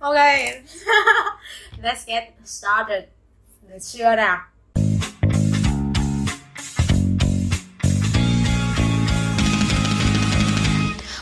Ok, 0.00 0.16
let's 1.82 2.04
get 2.06 2.32
started. 2.44 3.04
Được 3.68 3.78
chưa 3.82 4.16
nào? 4.16 4.38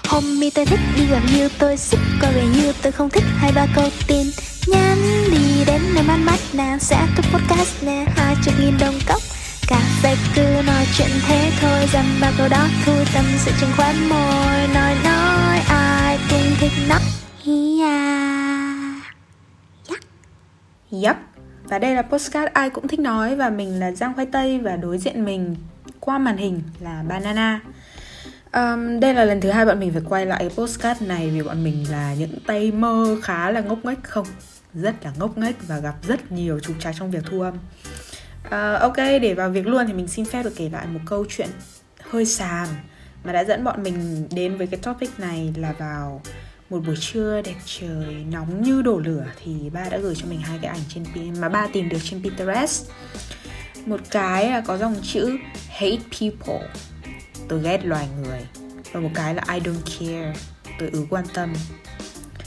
Homie 0.05 0.51
tôi 0.55 0.67
thích 0.67 0.81
đi 0.97 1.07
gần 1.07 1.23
như 1.27 1.49
tôi 1.59 1.77
xích 1.77 2.01
coi 2.23 2.33
về 2.33 2.43
như 2.43 2.73
tôi 2.83 2.93
không 2.93 3.11
thích. 3.11 3.25
Hai 3.37 3.53
ba 3.55 3.67
câu 3.75 3.89
tin 4.07 4.27
Nhắn 4.67 4.99
đi 5.31 5.65
đến 5.67 5.95
nơi 5.95 6.03
mát 6.03 6.17
mắt 6.17 6.39
nè 6.53 6.77
sẽ 6.81 7.07
thu 7.17 7.23
podcast 7.33 7.83
nè 7.83 8.05
hai 8.17 8.37
chục 8.45 8.55
nghìn 8.61 8.79
đồng 8.81 8.99
cốc. 9.09 9.23
Cà 9.69 9.81
phê 10.03 10.17
cứ 10.35 10.63
nói 10.67 10.87
chuyện 10.97 11.11
thế 11.27 11.53
thôi 11.61 11.87
dăm 11.93 12.05
ba 12.21 12.33
câu 12.39 12.49
đó 12.49 12.67
thu 12.87 12.93
tâm 13.15 13.25
sự 13.39 13.51
trên 13.61 13.71
khóe 13.77 13.93
môi. 13.93 14.69
Nói 14.75 14.95
nói 15.05 15.59
ai 15.69 16.19
cũng 16.31 16.57
thích 16.61 16.73
nó 16.89 16.99
Yeah 17.47 18.08
Yup. 20.91 21.17
Và 21.65 21.79
đây 21.79 21.95
là 21.95 22.03
postcard 22.03 22.53
ai 22.53 22.71
cũng 22.71 22.89
thích 22.89 23.01
nói 23.01 23.37
và 23.37 23.51
mình 23.51 23.81
là 23.81 23.93
Giang 23.93 24.15
Khoai 24.15 24.27
Tây 24.27 24.59
và 24.59 24.77
đối 24.77 24.99
diện 24.99 25.25
mình 25.25 25.57
qua 26.01 26.19
màn 26.19 26.37
hình 26.37 26.63
là 26.81 27.05
Banana. 27.09 27.61
Um, 28.53 29.01
đây 29.01 29.15
là 29.15 29.25
lần 29.25 29.41
thứ 29.41 29.51
hai 29.51 29.67
bọn 29.67 29.81
mình 29.81 29.93
phải 29.93 30.03
quay 30.09 30.27
lại 30.27 30.51
postcard 30.57 31.03
này 31.03 31.31
vì 31.31 31.43
bọn 31.43 31.65
mình 31.65 31.91
là 31.91 32.15
những 32.15 32.39
tay 32.47 32.73
mơ 32.73 33.17
khá 33.23 33.51
là 33.51 33.61
ngốc 33.61 33.79
nghếch 33.85 34.03
không 34.03 34.27
rất 34.75 34.95
là 35.05 35.13
ngốc 35.19 35.39
nghếch 35.39 35.69
và 35.69 35.79
gặp 35.79 35.95
rất 36.03 36.33
nhiều 36.33 36.61
trục 36.61 36.77
trặc 36.81 36.95
trong 36.99 37.11
việc 37.11 37.25
thu 37.31 37.41
âm. 37.41 37.55
Uh, 38.47 38.81
ok, 38.81 38.97
để 38.97 39.35
vào 39.35 39.51
việc 39.51 39.67
luôn 39.67 39.87
thì 39.87 39.93
mình 39.93 40.09
xin 40.09 40.25
phép 40.25 40.43
được 40.43 40.53
kể 40.57 40.69
lại 40.69 40.87
một 40.87 41.01
câu 41.07 41.25
chuyện 41.29 41.49
hơi 42.01 42.25
xàm 42.27 42.69
mà 43.25 43.33
đã 43.33 43.45
dẫn 43.45 43.65
bọn 43.65 43.83
mình 43.83 44.29
đến 44.31 44.57
với 44.57 44.67
cái 44.67 44.81
topic 44.81 45.21
này 45.21 45.55
là 45.57 45.73
vào 45.79 46.23
một 46.71 46.81
buổi 46.87 46.97
trưa 47.01 47.43
đẹp 47.45 47.55
trời 47.65 48.25
nóng 48.31 48.63
như 48.63 48.83
đổ 48.83 48.99
lửa 48.99 49.25
thì 49.45 49.71
ba 49.73 49.89
đã 49.91 49.99
gửi 49.99 50.15
cho 50.15 50.27
mình 50.27 50.41
hai 50.41 50.59
cái 50.63 50.71
ảnh 50.71 50.85
trên 50.89 51.05
mà 51.41 51.49
ba 51.49 51.67
tìm 51.73 51.89
được 51.89 51.99
trên 52.05 52.23
Pinterest. 52.23 52.91
Một 53.87 54.01
cái 54.11 54.51
là 54.51 54.61
có 54.61 54.79
dòng 54.79 54.97
chữ 55.03 55.39
hate 55.69 55.99
people. 56.21 56.69
Tôi 57.49 57.63
ghét 57.63 57.85
loài 57.85 58.09
người. 58.23 58.41
Và 58.93 59.01
một 59.01 59.11
cái 59.15 59.35
là 59.35 59.43
I 59.55 59.61
don't 59.61 59.99
care. 59.99 60.35
Tôi 60.79 60.89
ứ 60.93 61.07
quan 61.11 61.25
tâm. 61.35 61.55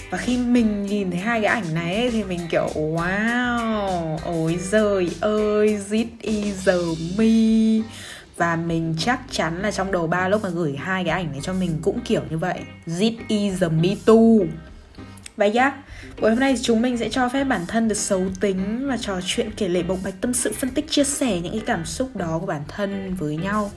Và 0.09 0.17
khi 0.17 0.37
mình 0.37 0.85
nhìn 0.85 1.11
thấy 1.11 1.19
hai 1.19 1.41
cái 1.41 1.55
ảnh 1.55 1.73
này 1.73 1.95
ấy, 1.95 2.11
thì 2.11 2.23
mình 2.23 2.39
kiểu 2.51 2.69
wow 2.75 4.17
ôi 4.23 4.57
giời 4.61 5.11
ơi 5.21 5.79
this 5.89 6.07
is 6.21 6.65
the 6.65 6.73
me 7.17 7.87
và 8.37 8.55
mình 8.55 8.95
chắc 8.97 9.19
chắn 9.31 9.61
là 9.61 9.71
trong 9.71 9.91
đầu 9.91 10.07
ba 10.07 10.27
lúc 10.27 10.43
mà 10.43 10.49
gửi 10.49 10.75
hai 10.75 11.03
cái 11.03 11.13
ảnh 11.23 11.31
này 11.31 11.39
cho 11.43 11.53
mình 11.53 11.79
cũng 11.81 11.99
kiểu 12.05 12.21
như 12.29 12.37
vậy. 12.37 12.59
Zit 12.85 13.15
is 13.27 13.61
the 13.61 13.67
me 13.67 13.89
too 14.05 14.45
Vậy 15.37 15.51
nhá, 15.51 15.73
buổi 16.21 16.29
hôm 16.29 16.39
nay 16.39 16.55
chúng 16.61 16.81
mình 16.81 16.97
sẽ 16.97 17.09
cho 17.09 17.29
phép 17.29 17.43
bản 17.43 17.61
thân 17.67 17.87
được 17.87 17.97
xấu 17.97 18.25
tính 18.39 18.87
và 18.87 18.97
trò 18.97 19.19
chuyện 19.25 19.49
kể 19.57 19.67
lể 19.67 19.83
bộc 19.83 19.97
bạch 20.03 20.13
tâm 20.21 20.33
sự 20.33 20.51
phân 20.53 20.69
tích 20.69 20.89
chia 20.89 21.03
sẻ 21.03 21.39
những 21.39 21.53
cái 21.53 21.63
cảm 21.65 21.85
xúc 21.85 22.15
đó 22.15 22.37
của 22.39 22.45
bản 22.45 22.61
thân 22.67 23.15
với 23.15 23.37
nhau. 23.37 23.71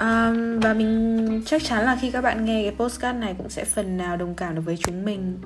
Um, 0.00 0.60
và 0.60 0.74
mình 0.74 1.42
chắc 1.46 1.62
chắn 1.64 1.84
là 1.84 1.98
khi 2.00 2.10
các 2.10 2.20
bạn 2.20 2.44
nghe 2.44 2.62
cái 2.62 2.74
postcard 2.78 3.18
này 3.18 3.34
cũng 3.38 3.50
sẽ 3.50 3.64
phần 3.64 3.96
nào 3.96 4.16
đồng 4.16 4.34
cảm 4.34 4.54
được 4.54 4.62
với 4.64 4.76
chúng 4.76 5.04
mình. 5.04 5.38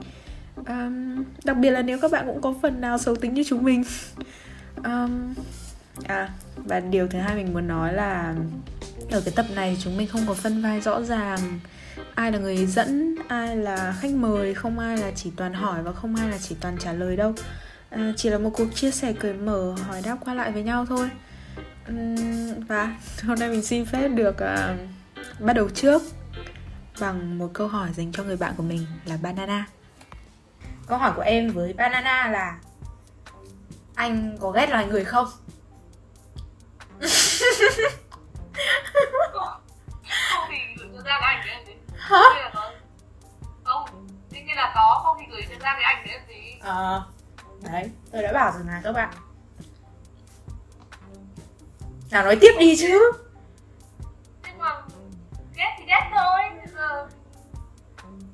Um, 0.56 1.24
đặc 1.44 1.56
biệt 1.56 1.70
là 1.70 1.82
nếu 1.82 1.98
các 1.98 2.10
bạn 2.10 2.26
cũng 2.26 2.40
có 2.40 2.54
phần 2.62 2.80
nào 2.80 2.98
xấu 2.98 3.16
tính 3.16 3.34
như 3.34 3.44
chúng 3.46 3.64
mình. 3.64 3.84
Um, 4.84 5.34
à 6.04 6.28
và 6.56 6.80
điều 6.80 7.08
thứ 7.08 7.18
hai 7.18 7.36
mình 7.36 7.52
muốn 7.52 7.68
nói 7.68 7.92
là 7.92 8.34
ở 9.10 9.20
cái 9.20 9.34
tập 9.36 9.46
này 9.54 9.76
chúng 9.80 9.96
mình 9.96 10.08
không 10.08 10.24
có 10.28 10.34
phân 10.34 10.62
vai 10.62 10.80
rõ 10.80 11.02
ràng 11.02 11.60
ai 12.14 12.32
là 12.32 12.38
người 12.38 12.66
dẫn 12.66 13.16
ai 13.28 13.56
là 13.56 13.94
khách 14.00 14.12
mời 14.12 14.54
không 14.54 14.78
ai 14.78 14.98
là 14.98 15.10
chỉ 15.14 15.30
toàn 15.36 15.54
hỏi 15.54 15.82
và 15.82 15.92
không 15.92 16.16
ai 16.16 16.28
là 16.28 16.38
chỉ 16.38 16.56
toàn 16.60 16.76
trả 16.78 16.92
lời 16.92 17.16
đâu 17.16 17.34
à, 17.90 18.12
chỉ 18.16 18.30
là 18.30 18.38
một 18.38 18.50
cuộc 18.50 18.74
chia 18.74 18.90
sẻ 18.90 19.12
cởi 19.12 19.34
mở 19.34 19.74
hỏi 19.86 20.02
đáp 20.04 20.16
qua 20.20 20.34
lại 20.34 20.52
với 20.52 20.62
nhau 20.62 20.86
thôi 20.86 21.10
Uhm, 21.90 22.66
và 22.68 22.96
hôm 23.26 23.38
nay 23.38 23.48
mình 23.48 23.62
xin 23.62 23.84
phép 23.84 24.08
được 24.08 24.34
uh, 24.34 25.40
bắt 25.40 25.52
đầu 25.52 25.68
trước 25.68 26.02
bằng 27.00 27.38
một 27.38 27.50
câu 27.52 27.68
hỏi 27.68 27.92
dành 27.92 28.12
cho 28.12 28.24
người 28.24 28.36
bạn 28.36 28.54
của 28.56 28.62
mình 28.62 28.86
là 29.04 29.16
Banana. 29.22 29.66
Câu 30.86 30.98
hỏi 30.98 31.12
của 31.16 31.22
em 31.22 31.50
với 31.50 31.72
Banana 31.72 32.30
là 32.30 32.58
anh 33.94 34.36
có 34.40 34.50
ghét 34.50 34.70
loài 34.70 34.86
người 34.86 35.04
không? 35.04 35.28
không 39.32 40.48
thì 40.50 40.56
gửi 40.78 40.88
cho 40.96 41.02
ra 41.02 41.18
cái 41.20 41.34
ảnh 41.34 41.46
đấy 41.46 41.54
làm 41.56 41.66
gì 41.66 41.72
Hả? 41.96 42.20
Không 43.64 43.88
đương 44.30 44.46
nhiên 44.46 44.56
là 44.56 44.72
có 44.74 45.00
không 45.04 45.16
thì 45.20 45.24
gửi 45.30 45.42
cho 45.50 45.54
ra 45.64 45.74
cái 45.74 45.82
ảnh 45.82 46.04
đấy 46.06 46.18
làm 46.18 46.28
gì 46.28 46.58
Ờ, 46.60 47.02
đấy, 47.62 47.90
tôi 48.12 48.22
đã 48.22 48.32
bảo 48.32 48.52
rồi 48.52 48.62
mà 48.64 48.80
các 48.84 48.92
bạn. 48.92 49.10
Nào 52.10 52.24
nói 52.24 52.36
tiếp 52.40 52.52
đi 52.58 52.76
chứ. 52.76 53.12
nhưng 54.44 54.58
mà 54.58 54.82
ghét 55.56 55.74
thì 55.78 55.84
ghét 55.86 56.10
thôi 56.14 56.40
bây 56.56 56.66
giờ 56.74 57.08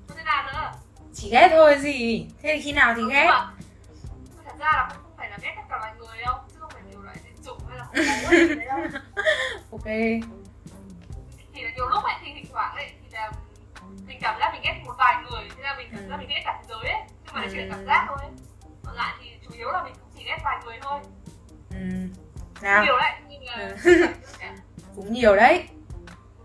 có 0.09 0.15
thế 0.17 0.23
nào 0.25 0.43
nữa 0.53 0.73
Chỉ 1.15 1.31
ghét 1.31 1.49
thôi 1.51 1.79
gì? 1.79 2.27
Thế 2.43 2.55
thì 2.55 2.61
khi 2.63 2.73
nào 2.73 2.95
thì 2.97 3.03
ghét? 3.11 3.27
mà- 3.29 3.53
thật 4.45 4.53
ra 4.59 4.73
là 4.73 4.89
cũng 4.93 5.03
không 5.03 5.13
phải 5.17 5.31
là 5.31 5.39
ghét 5.43 5.53
tất 5.57 5.63
cả 5.71 5.77
loài 5.79 5.93
người 5.99 6.19
đâu 6.27 6.35
Ok. 9.71 9.85
thì 11.55 11.63
là 11.63 11.71
nhiều 11.77 11.89
lúc 11.89 12.05
ấy 12.05 12.15
thì 12.25 12.31
thỉnh 12.35 12.47
thoảng 12.53 12.77
ấy 12.77 12.91
thì 13.03 13.09
là 13.13 13.33
mình 14.07 14.19
cảm 14.21 14.41
giác 14.41 14.51
mình 14.53 14.63
ghét 14.65 14.81
một 14.87 14.95
vài 14.99 15.15
người 15.31 15.49
thế 15.57 15.63
là 15.63 15.75
mình 15.79 15.89
cảm 15.93 16.09
giác 16.09 16.17
mình 16.17 16.29
ghét 16.29 16.43
cả 16.45 16.59
thế 16.63 16.65
giới 16.69 16.93
ấy 16.93 17.01
nhưng 17.25 17.35
mà 17.35 17.41
là 17.41 17.49
chỉ 17.51 17.57
là 17.57 17.67
cảm 17.71 17.87
giác 17.87 18.05
thôi 18.09 18.19
còn 18.85 18.95
lại 18.97 19.15
thì 19.21 19.31
chủ 19.45 19.51
yếu 19.57 19.71
là 19.71 19.83
mình 19.85 19.93
cũng 20.01 20.11
chỉ 20.17 20.25
ghét 20.25 20.39
vài 20.45 20.59
người 20.65 20.79
thôi 20.83 21.01
Ừ. 21.71 21.77
Nào, 22.63 22.85
nhiều 22.85 22.99
đấy 22.99 23.13
nhưng 23.29 23.45
là 23.45 23.77
Ừ. 23.85 24.07
cũng 24.97 25.13
nhiều 25.13 25.37
đấy. 25.37 25.69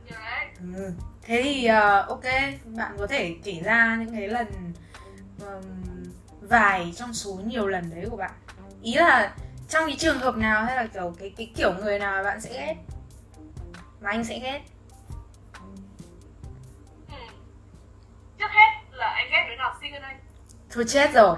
nhiều 0.06 0.20
đấy 0.26 0.48
Ừ. 0.76 0.92
Thế 1.22 1.42
thì 1.44 1.66
ờ, 1.66 2.06
ok, 2.10 2.24
bạn 2.66 2.96
có 3.00 3.08
thể 3.08 3.36
kể 3.44 3.62
ra 3.64 3.98
những 4.00 4.16
cái 4.16 4.28
lần 4.28 4.48
ừm, 5.42 6.04
vài 6.42 6.94
trong 6.96 7.14
số 7.14 7.40
nhiều 7.46 7.68
lần 7.68 7.90
đấy 7.96 8.06
của 8.12 8.18
bạn. 8.18 8.32
Ý 8.82 8.94
là 8.94 9.34
trong 9.70 9.84
cái 9.88 9.96
trường 10.00 10.20
hợp 10.20 10.36
nào 10.38 10.66
hay 10.66 10.76
là 10.76 10.88
kiểu 10.94 11.14
cái 11.20 11.34
cái 11.38 11.52
kiểu 11.56 11.74
người 11.74 12.00
nào 12.00 12.24
bạn 12.24 12.42
sẽ 12.42 12.50
ghét 12.54 12.76
và 14.00 14.10
anh 14.12 14.24
sẽ 14.24 14.40
ghét. 14.40 14.62
Ừ. 17.08 17.16
Trước 18.40 18.52
hết 18.52 18.72
là 18.92 19.08
anh 19.08 19.28
ghét 19.32 19.46
đứa 19.50 19.56
nào 19.56 19.76
xinh 19.82 19.94
hơn 19.94 20.02
anh 20.02 20.20
Thôi 20.70 20.84
chết 20.88 21.14
rồi. 21.14 21.38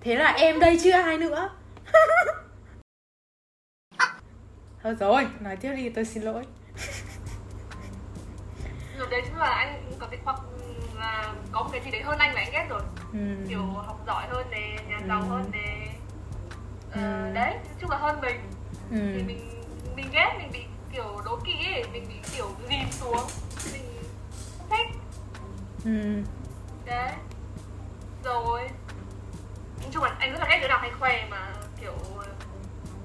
Thế 0.00 0.14
là 0.16 0.32
em 0.32 0.60
đây 0.60 0.78
chứ 0.82 0.90
ai 0.90 1.18
nữa. 1.18 1.50
Thôi 4.82 4.94
rồi, 5.00 5.26
nói 5.40 5.56
tiếp 5.56 5.72
đi 5.76 5.88
tôi 5.88 6.04
xin 6.04 6.22
lỗi. 6.22 6.44
Rồi 8.98 9.08
đấy 9.10 9.20
chính 9.24 9.36
là 9.36 9.46
anh 9.46 9.82
có 9.98 10.06
cái 10.10 10.20
hoặc 10.24 10.40
là 10.98 11.34
có 11.52 11.62
một 11.62 11.68
cái 11.72 11.80
gì 11.84 11.90
đấy 11.90 12.02
hơn 12.02 12.18
anh 12.18 12.34
là 12.34 12.40
anh 12.40 12.52
ghét 12.52 12.66
rồi 12.70 12.80
Ừ. 13.12 13.18
Kiểu 13.48 13.62
học 13.62 14.00
giỏi 14.06 14.26
hơn 14.30 14.46
nè, 14.50 14.76
nhà 14.88 15.00
giàu 15.08 15.20
Ừ. 15.20 15.26
hơn 15.28 15.50
ờ, 15.52 15.58
Ừ. 16.94 17.00
Đấy, 17.34 17.54
nói 17.54 17.74
chung 17.80 17.90
là 17.90 17.96
hơn 17.96 18.20
mình 18.20 18.40
Ừ. 18.90 18.96
Thì 19.16 19.22
mình 19.22 19.62
mình 19.96 20.06
ghét, 20.12 20.34
mình 20.38 20.50
bị 20.52 20.58
kiểu 20.92 21.20
đố 21.24 21.38
kỵ 21.44 21.52
ấy, 21.74 21.84
mình 21.92 22.04
bị 22.08 22.14
kiểu 22.36 22.50
dìm 22.70 22.90
xuống 22.90 23.26
Mình 23.72 23.82
không 24.58 24.68
thích 24.70 24.86
Ừ. 25.84 26.22
Đấy 26.86 27.12
Rồi 28.24 28.60
Nói 29.80 29.88
chung 29.90 30.02
là 30.04 30.16
anh 30.18 30.32
rất 30.32 30.38
là 30.40 30.46
ghét 30.48 30.58
đứa 30.62 30.68
nào 30.68 30.78
hay 30.78 30.90
khoe 31.00 31.26
mà 31.30 31.52
kiểu 31.80 31.94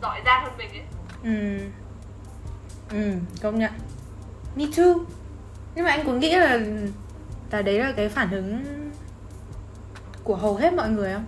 giỏi 0.01 0.21
giang 0.25 0.43
hơn 0.43 0.53
mình 0.57 0.69
ấy 0.69 0.83
Ừ. 1.23 1.59
Ừ, 2.89 3.13
công 3.41 3.59
nhận. 3.59 3.71
Me 4.55 4.63
too. 4.77 4.93
Nhưng 5.75 5.85
mà 5.85 5.91
anh 5.91 6.05
có 6.05 6.13
nghĩ 6.13 6.35
là 6.35 6.59
là 7.51 7.61
đấy 7.61 7.79
là 7.79 7.91
cái 7.95 8.09
phản 8.09 8.31
ứng 8.31 8.63
của 10.23 10.35
hầu 10.35 10.55
hết 10.55 10.73
mọi 10.73 10.89
người 10.89 11.13
không? 11.13 11.25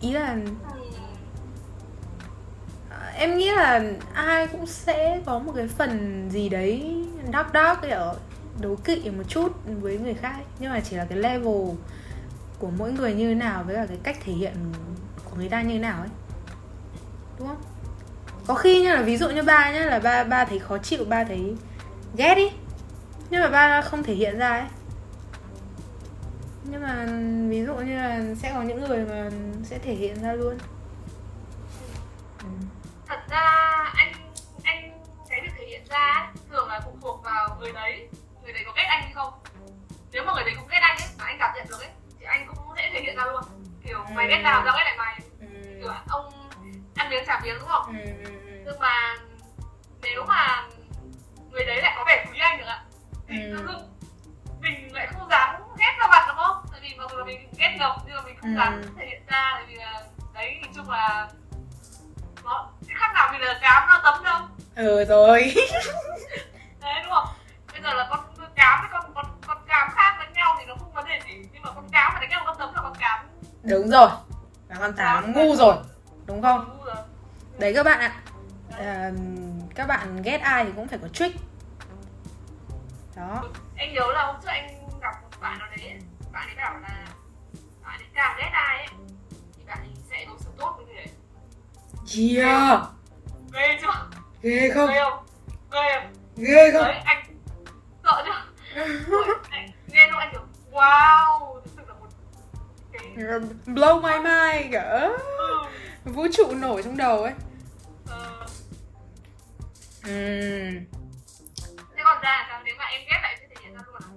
Ý 0.00 0.12
là 0.12 0.20
à, 0.24 0.36
em 3.18 3.36
nghĩ 3.36 3.50
là 3.50 3.82
ai 4.14 4.46
cũng 4.46 4.66
sẽ 4.66 5.20
có 5.26 5.38
một 5.38 5.52
cái 5.56 5.68
phần 5.68 6.28
gì 6.30 6.48
đấy 6.48 7.04
dark 7.32 7.48
dark 7.54 7.82
kiểu 7.82 8.14
đố 8.60 8.74
kỵ 8.84 9.10
một 9.10 9.22
chút 9.28 9.52
với 9.80 9.98
người 9.98 10.14
khác. 10.14 10.36
Nhưng 10.58 10.72
mà 10.72 10.80
chỉ 10.80 10.96
là 10.96 11.04
cái 11.04 11.18
level 11.18 11.68
của 12.58 12.70
mỗi 12.78 12.92
người 12.92 13.14
như 13.14 13.28
thế 13.28 13.34
nào 13.34 13.64
với 13.66 13.74
cả 13.74 13.86
cái 13.88 13.98
cách 14.02 14.16
thể 14.24 14.32
hiện 14.32 14.54
của 15.24 15.36
người 15.36 15.48
ta 15.48 15.62
như 15.62 15.72
thế 15.72 15.78
nào 15.78 16.00
ấy. 16.00 16.08
Đúng 17.38 17.48
không? 17.48 17.62
Có 18.46 18.54
khi 18.54 18.82
như 18.82 18.94
là 18.94 19.02
ví 19.02 19.16
dụ 19.16 19.30
như 19.30 19.42
ba 19.42 19.72
nhá, 19.72 19.84
là 19.84 19.98
ba 19.98 20.24
ba 20.24 20.44
thấy 20.44 20.58
khó 20.58 20.78
chịu, 20.78 21.04
ba 21.04 21.24
thấy 21.24 21.54
ghét 22.16 22.34
đi. 22.34 22.50
Nhưng 23.30 23.40
mà 23.40 23.48
ba 23.48 23.82
không 23.82 24.02
thể 24.02 24.14
hiện 24.14 24.38
ra 24.38 24.48
ấy. 24.48 24.68
Nhưng 26.70 26.82
mà 26.82 27.06
ví 27.50 27.64
dụ 27.64 27.74
như 27.74 27.96
là 27.96 28.20
sẽ 28.42 28.52
có 28.54 28.62
những 28.62 28.80
người 28.80 29.04
mà 29.04 29.30
sẽ 29.64 29.78
thể 29.78 29.94
hiện 29.94 30.22
ra 30.22 30.32
luôn. 30.32 30.54
Người 37.66 37.72
đấy 37.74 38.08
người 38.42 38.52
đấy 38.52 38.62
có 38.66 38.72
ghét 38.76 38.82
anh 38.88 39.02
hay 39.02 39.12
không? 39.14 39.32
Nếu 40.12 40.24
mà 40.24 40.32
người 40.34 40.44
đấy 40.44 40.54
cũng 40.58 40.68
ghét 40.68 40.78
anh 40.82 40.96
ấy 40.98 41.08
mà 41.18 41.24
anh 41.24 41.36
cảm 41.38 41.50
nhận 41.56 41.66
được 41.68 41.80
ấy 41.80 41.88
thì 42.20 42.26
anh 42.26 42.46
cũng 42.46 42.56
sẽ 42.76 42.90
thể 42.94 43.00
hiện 43.00 43.16
ra 43.16 43.24
luôn. 43.24 43.42
Kiểu 43.84 44.04
mày 44.14 44.28
ghét 44.28 44.38
nào 44.38 44.62
tao 44.66 44.74
ghét 44.76 44.84
lại 44.84 44.96
mày? 44.98 45.20
Ừ. 45.40 45.46
kiểu 45.80 45.92
ông 46.08 46.50
ăn 46.96 47.10
miếng 47.10 47.24
trả 47.26 47.40
miếng 47.40 47.58
đúng 47.60 47.68
không? 47.68 47.86
Ừ, 47.86 48.04
ừ, 48.24 48.30
ừ. 48.46 48.62
nhưng 48.66 48.78
mà 48.78 49.16
nếu 50.02 50.24
mà 50.28 50.64
người 51.50 51.64
đấy 51.64 51.82
lại 51.82 51.94
có 51.96 52.04
vẻ 52.06 52.24
quý 52.32 52.38
anh 52.38 52.58
được 52.58 52.66
ạ 52.66 52.82
thì 53.28 53.36
Ừ. 53.42 53.56
tự 53.56 53.66
dưng 53.66 53.90
mình 54.60 54.94
lại 54.94 55.06
không 55.06 55.28
dám 55.30 55.56
ghét 55.78 55.96
vào 56.00 56.08
mặt 56.08 56.24
đúng 56.28 56.36
không? 56.36 56.56
Tại 56.72 56.80
vì 56.82 56.94
mặc 56.98 57.10
dù 57.10 57.16
là 57.18 57.24
mình 57.24 57.48
ghét 57.58 57.76
ngầm 57.78 57.92
nhưng 58.06 58.14
mà 58.16 58.22
mình 58.22 58.36
không 58.40 58.50
Ừ. 58.54 58.56
dám 58.58 58.82
thể 58.98 59.06
hiện 59.06 59.22
ra 59.26 59.50
tại 59.54 59.64
vì 59.68 59.74
là 59.74 60.02
đấy 60.34 60.58
nhìn 60.62 60.72
chung 60.74 60.90
là 60.90 61.28
nó 62.44 62.70
khác 62.88 63.10
nào 63.14 63.28
mình 63.32 63.40
là 63.40 63.58
cám 63.62 63.88
nó 63.88 64.00
tấm 64.04 64.24
đâu. 64.24 64.40
Ừ 64.76 65.04
rồi. 65.04 65.54
Đấy 66.80 66.94
đúng 67.04 67.12
không 67.12 67.26
giờ 67.86 67.94
là 67.94 68.06
con 68.10 68.20
cám 68.54 68.80
với 68.80 68.90
con 68.92 69.12
con 69.14 69.26
con 69.46 69.58
cám 69.68 69.88
khác 69.94 70.16
đánh 70.18 70.32
nhau 70.32 70.56
thì 70.58 70.64
nó 70.66 70.74
không 70.74 70.92
vấn 70.92 71.04
đề 71.04 71.20
gì. 71.26 71.48
Nhưng 71.52 71.62
mà 71.62 71.70
con 71.74 71.88
cám 71.92 72.12
mà 72.14 72.20
đánh 72.20 72.30
nhau 72.30 72.42
con 72.46 72.56
tấm 72.58 72.74
là 72.74 72.82
con 72.82 72.94
cám. 73.00 73.26
Đúng 73.62 73.90
rồi. 73.90 74.08
Là 74.68 74.76
con 74.80 74.92
tám 74.96 75.32
ngu 75.32 75.56
rồi. 75.56 75.76
đúng 76.26 76.42
không? 76.42 76.78
Ngu 76.78 76.84
rồi. 76.84 76.96
Đấy 77.58 77.72
các 77.74 77.82
bạn 77.82 78.00
ạ. 78.00 78.12
Ờ, 78.78 79.12
các 79.74 79.86
bạn 79.86 80.22
ghét 80.22 80.38
ai 80.38 80.64
thì 80.64 80.70
cũng 80.76 80.88
phải 80.88 80.98
có 81.02 81.08
trick. 81.08 81.40
Đó. 83.16 83.42
Anh 83.76 83.94
nhớ 83.94 84.12
là 84.14 84.24
hôm 84.24 84.36
trước 84.42 84.48
anh 84.48 84.68
gặp 85.00 85.14
một 85.22 85.28
bạn 85.40 85.58
nào 85.58 85.68
đấy 85.76 85.98
bạn 86.32 86.48
ấy 86.48 86.56
bảo 86.56 86.74
là 86.74 87.06
bạn 87.82 88.00
ấy 88.00 88.08
càng 88.14 88.36
ghét 88.38 88.50
ai 88.52 88.78
ấy 88.78 88.88
thì 89.56 89.62
bạn 89.66 89.78
ấy 89.78 89.88
sẽ 90.10 90.24
đối 90.26 90.38
xử 90.38 90.50
tốt 90.58 90.74
với 90.76 90.86
người 90.86 90.94
đấy. 90.94 91.08
Yeah. 92.18 92.80
Ghê 93.52 93.78
chưa? 93.82 94.06
Ghê 94.42 94.70
không? 94.74 94.88
Ghê 94.88 95.00
không? 95.00 95.26
Ghê 95.70 96.00
không? 96.00 96.12
Ghê 96.36 96.70
không? 96.72 96.84
Đấy 96.84 97.02
anh 97.04 97.25
sợ 98.06 98.22
chưa 98.26 98.42
nghe 99.92 100.06
lúc 100.10 100.18
anh 100.18 100.28
kiểu 100.32 100.40
wow 100.72 101.60
thực 101.64 101.70
sự 101.76 101.82
là 101.88 101.94
một 101.94 102.06
cái 102.92 103.16
blow 103.74 104.00
my 104.02 104.18
mind 104.18 104.72
cả. 104.72 105.08
Ừ, 105.38 106.12
vũ 106.12 106.26
trụ 106.32 106.54
nổi 106.54 106.82
trong 106.82 106.96
đầu 106.96 107.22
ấy. 107.22 107.32
Ờ, 108.08 108.46
Ừm, 110.04 110.84
thế 111.96 112.02
còn 112.04 112.22
ra 112.22 112.46
là 112.48 112.62
nếu 112.64 112.74
mà 112.78 112.84
em 112.84 113.00
ghét 113.10 113.18
lại 113.22 113.36
sẽ 113.40 113.46
thể 113.48 113.56
hiện 113.64 113.74
ra 113.74 113.80
luôn 113.86 113.96
à? 114.00 114.08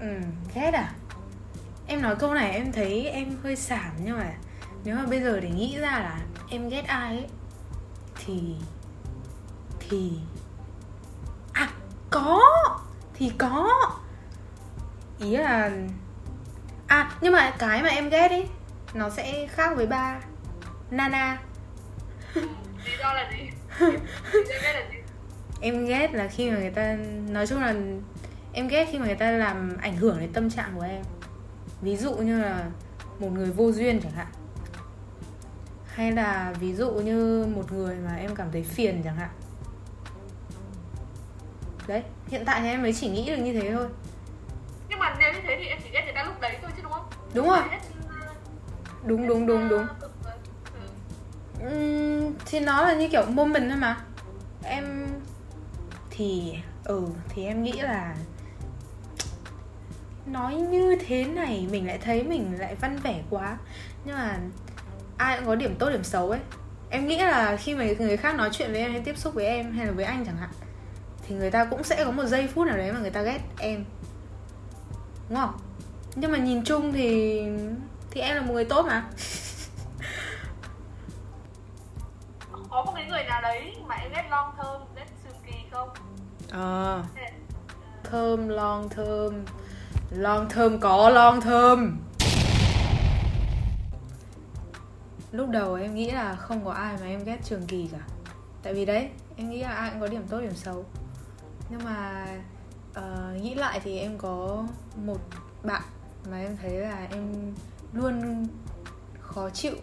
Ừm, 0.00 0.22
ghét 0.54 0.74
à? 0.74 0.92
Em 1.86 2.02
nói 2.02 2.16
câu 2.18 2.34
này 2.34 2.50
em 2.50 2.72
thấy 2.72 3.06
em 3.08 3.36
hơi 3.42 3.56
xảm 3.56 3.90
nhưng 4.04 4.18
mà 4.18 4.32
nếu 4.84 4.96
mà 4.96 5.06
bây 5.06 5.20
giờ 5.22 5.40
để 5.40 5.48
nghĩ 5.50 5.78
ra 5.78 5.90
là 5.90 6.18
em 6.50 6.68
ghét 6.68 6.84
ai 6.86 7.08
ấy 7.16 7.26
thì 8.26 8.56
thì 9.88 10.12
có. 12.16 12.42
Thì 13.14 13.32
có. 13.38 13.70
Ý 15.18 15.36
là 15.36 15.70
à 16.86 17.10
nhưng 17.20 17.32
mà 17.32 17.54
cái 17.58 17.82
mà 17.82 17.88
em 17.88 18.08
ghét 18.08 18.28
ấy 18.28 18.48
nó 18.94 19.10
sẽ 19.10 19.46
khác 19.46 19.76
với 19.76 19.86
ba. 19.86 20.20
Nana. 20.90 21.38
Lý 22.34 22.92
do 22.98 23.12
là 23.12 23.30
gì? 23.30 23.50
Lý 24.32 24.42
do 24.48 24.54
ghét 24.62 24.72
là 24.72 24.90
gì? 24.90 24.98
Em 25.60 25.86
ghét 25.86 26.14
là 26.14 26.28
khi 26.28 26.50
mà 26.50 26.58
người 26.58 26.70
ta 26.70 26.96
nói 27.28 27.46
chung 27.46 27.62
là 27.62 27.74
em 28.52 28.68
ghét 28.68 28.88
khi 28.92 28.98
mà 28.98 29.06
người 29.06 29.14
ta 29.14 29.30
làm 29.30 29.76
ảnh 29.80 29.96
hưởng 29.96 30.20
đến 30.20 30.32
tâm 30.32 30.50
trạng 30.50 30.72
của 30.76 30.82
em. 30.82 31.02
Ví 31.80 31.96
dụ 31.96 32.14
như 32.14 32.42
là 32.42 32.64
một 33.18 33.32
người 33.32 33.50
vô 33.50 33.72
duyên 33.72 34.00
chẳng 34.00 34.12
hạn. 34.12 34.26
Hay 35.86 36.12
là 36.12 36.54
ví 36.60 36.74
dụ 36.74 36.90
như 36.90 37.46
một 37.54 37.72
người 37.72 37.96
mà 37.96 38.16
em 38.16 38.34
cảm 38.34 38.52
thấy 38.52 38.62
phiền 38.62 39.02
chẳng 39.04 39.16
hạn 39.16 39.30
đấy 41.86 42.02
hiện 42.28 42.44
tại 42.44 42.60
thì 42.60 42.68
em 42.68 42.82
mới 42.82 42.92
chỉ 42.92 43.08
nghĩ 43.08 43.26
được 43.26 43.36
như 43.36 43.60
thế 43.60 43.72
thôi. 43.72 43.86
Nhưng 44.88 44.98
mà 44.98 45.16
nếu 45.20 45.32
như 45.32 45.40
thế 45.42 45.56
thì 45.60 45.66
em 45.66 45.78
chỉ 45.84 45.90
ghét 45.92 46.02
người 46.04 46.14
ta 46.14 46.24
lúc 46.24 46.40
đấy 46.40 46.56
thôi 46.62 46.70
chứ 46.76 46.82
đúng 46.82 46.92
không? 46.92 47.04
Đúng 47.34 47.48
rồi. 47.48 47.60
Hết, 47.70 47.78
ờ, 48.08 48.34
đúng 49.04 49.28
đúng 49.28 49.46
đúng 49.46 49.68
đúng. 49.68 49.86
Ừ. 51.60 52.30
Thì 52.46 52.60
nó 52.60 52.82
là 52.82 52.94
như 52.94 53.08
kiểu 53.08 53.22
moment 53.30 53.68
thôi 53.68 53.78
mà. 53.78 53.96
Em 54.62 55.06
thì 56.10 56.54
ừ 56.84 57.02
thì 57.28 57.44
em 57.46 57.62
nghĩ 57.62 57.72
là 57.72 58.16
nói 60.26 60.54
như 60.54 60.96
thế 61.06 61.24
này 61.24 61.66
mình 61.70 61.86
lại 61.86 61.98
thấy 61.98 62.22
mình 62.22 62.58
lại 62.58 62.74
văn 62.74 62.96
vẻ 63.02 63.22
quá. 63.30 63.58
Nhưng 64.04 64.14
mà 64.14 64.38
ai 65.16 65.38
cũng 65.38 65.46
có 65.46 65.54
điểm 65.54 65.74
tốt 65.78 65.90
điểm 65.90 66.04
xấu 66.04 66.30
ấy. 66.30 66.40
Em 66.90 67.06
nghĩ 67.06 67.18
là 67.18 67.56
khi 67.56 67.74
mà 67.74 67.84
người 67.98 68.16
khác 68.16 68.36
nói 68.36 68.50
chuyện 68.52 68.72
với 68.72 68.80
em 68.80 68.92
hay 68.92 69.00
tiếp 69.00 69.18
xúc 69.18 69.34
với 69.34 69.46
em 69.46 69.72
hay 69.72 69.86
là 69.86 69.92
với 69.92 70.04
anh 70.04 70.24
chẳng 70.26 70.36
hạn 70.36 70.50
thì 71.28 71.34
người 71.34 71.50
ta 71.50 71.64
cũng 71.64 71.82
sẽ 71.84 72.04
có 72.04 72.10
một 72.10 72.24
giây 72.24 72.46
phút 72.46 72.66
nào 72.66 72.76
đấy 72.76 72.92
mà 72.92 72.98
người 73.00 73.10
ta 73.10 73.22
ghét 73.22 73.40
em. 73.58 73.84
Đúng 75.28 75.38
không? 75.38 75.54
Nhưng 76.14 76.32
mà 76.32 76.38
nhìn 76.38 76.64
chung 76.64 76.92
thì 76.92 77.42
thì 78.10 78.20
em 78.20 78.36
là 78.36 78.42
một 78.42 78.52
người 78.54 78.64
tốt 78.64 78.86
mà. 78.86 79.04
Có 82.70 82.84
một 82.84 82.92
cái 82.94 83.04
người 83.08 83.24
nào 83.24 83.42
đấy 83.42 83.76
mà 83.86 83.94
em 83.94 84.12
ghét 84.12 84.24
long 84.30 84.54
thơm 84.56 84.82
ghét 84.96 85.06
sương 85.24 85.36
kỳ 85.46 85.52
không? 85.70 85.88
Ờ. 86.50 87.02
Thế- 87.14 87.32
thơm 88.04 88.48
long 88.48 88.88
thơm. 88.88 89.44
Long 90.10 90.48
thơm 90.48 90.80
có 90.80 91.10
long 91.10 91.40
thơm. 91.40 91.98
Lúc 95.32 95.48
đầu 95.48 95.74
em 95.74 95.94
nghĩ 95.94 96.10
là 96.10 96.34
không 96.36 96.64
có 96.64 96.72
ai 96.72 96.96
mà 97.00 97.06
em 97.06 97.24
ghét 97.24 97.38
trường 97.44 97.66
kỳ 97.66 97.88
cả. 97.92 97.98
Tại 98.62 98.74
vì 98.74 98.84
đấy 98.84 99.08
em 99.36 99.50
nghĩ 99.50 99.62
là 99.62 99.68
ai 99.72 99.90
cũng 99.90 100.00
có 100.00 100.06
điểm 100.06 100.22
tốt 100.30 100.40
điểm 100.40 100.54
xấu 100.54 100.84
nhưng 101.70 101.84
mà 101.84 102.26
uh, 102.98 103.42
nghĩ 103.42 103.54
lại 103.54 103.80
thì 103.84 103.98
em 103.98 104.18
có 104.18 104.64
một 105.04 105.18
bạn 105.62 105.82
mà 106.30 106.38
em 106.38 106.56
thấy 106.62 106.70
là 106.70 107.06
em 107.10 107.52
luôn 107.92 108.46
khó 109.20 109.50
chịu. 109.50 109.74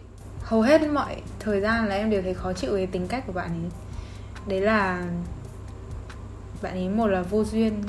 Hầu 0.42 0.62
hết 0.62 0.82
mọi 0.92 1.22
thời 1.40 1.60
gian 1.60 1.86
là 1.86 1.94
em 1.94 2.10
đều 2.10 2.22
thấy 2.22 2.34
khó 2.34 2.52
chịu 2.52 2.70
với 2.70 2.86
tính 2.86 3.08
cách 3.08 3.24
của 3.26 3.32
bạn 3.32 3.48
ấy. 3.48 3.70
Đấy 4.48 4.60
là 4.60 5.02
bạn 6.62 6.72
ấy 6.72 6.88
một 6.88 7.06
là 7.06 7.22
vô 7.22 7.44
duyên. 7.44 7.82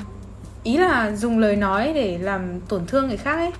Ý 0.62 0.76
là 0.76 1.12
dùng 1.16 1.38
lời 1.38 1.56
nói 1.56 1.92
để 1.94 2.18
làm 2.18 2.60
tổn 2.60 2.86
thương 2.86 3.08
người 3.08 3.16
khác 3.16 3.36
ấy. 3.36 3.52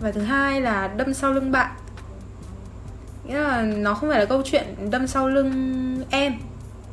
Và 0.00 0.12
thứ 0.12 0.20
hai 0.20 0.60
là 0.60 0.88
đâm 0.88 1.14
sau 1.14 1.32
lưng 1.32 1.52
bạn. 1.52 1.76
Nghĩa 3.24 3.38
là 3.38 3.62
nó 3.62 3.94
không 3.94 4.10
phải 4.10 4.18
là 4.18 4.24
câu 4.24 4.42
chuyện 4.44 4.90
đâm 4.90 5.06
sau 5.06 5.28
lưng 5.28 6.04
em 6.10 6.38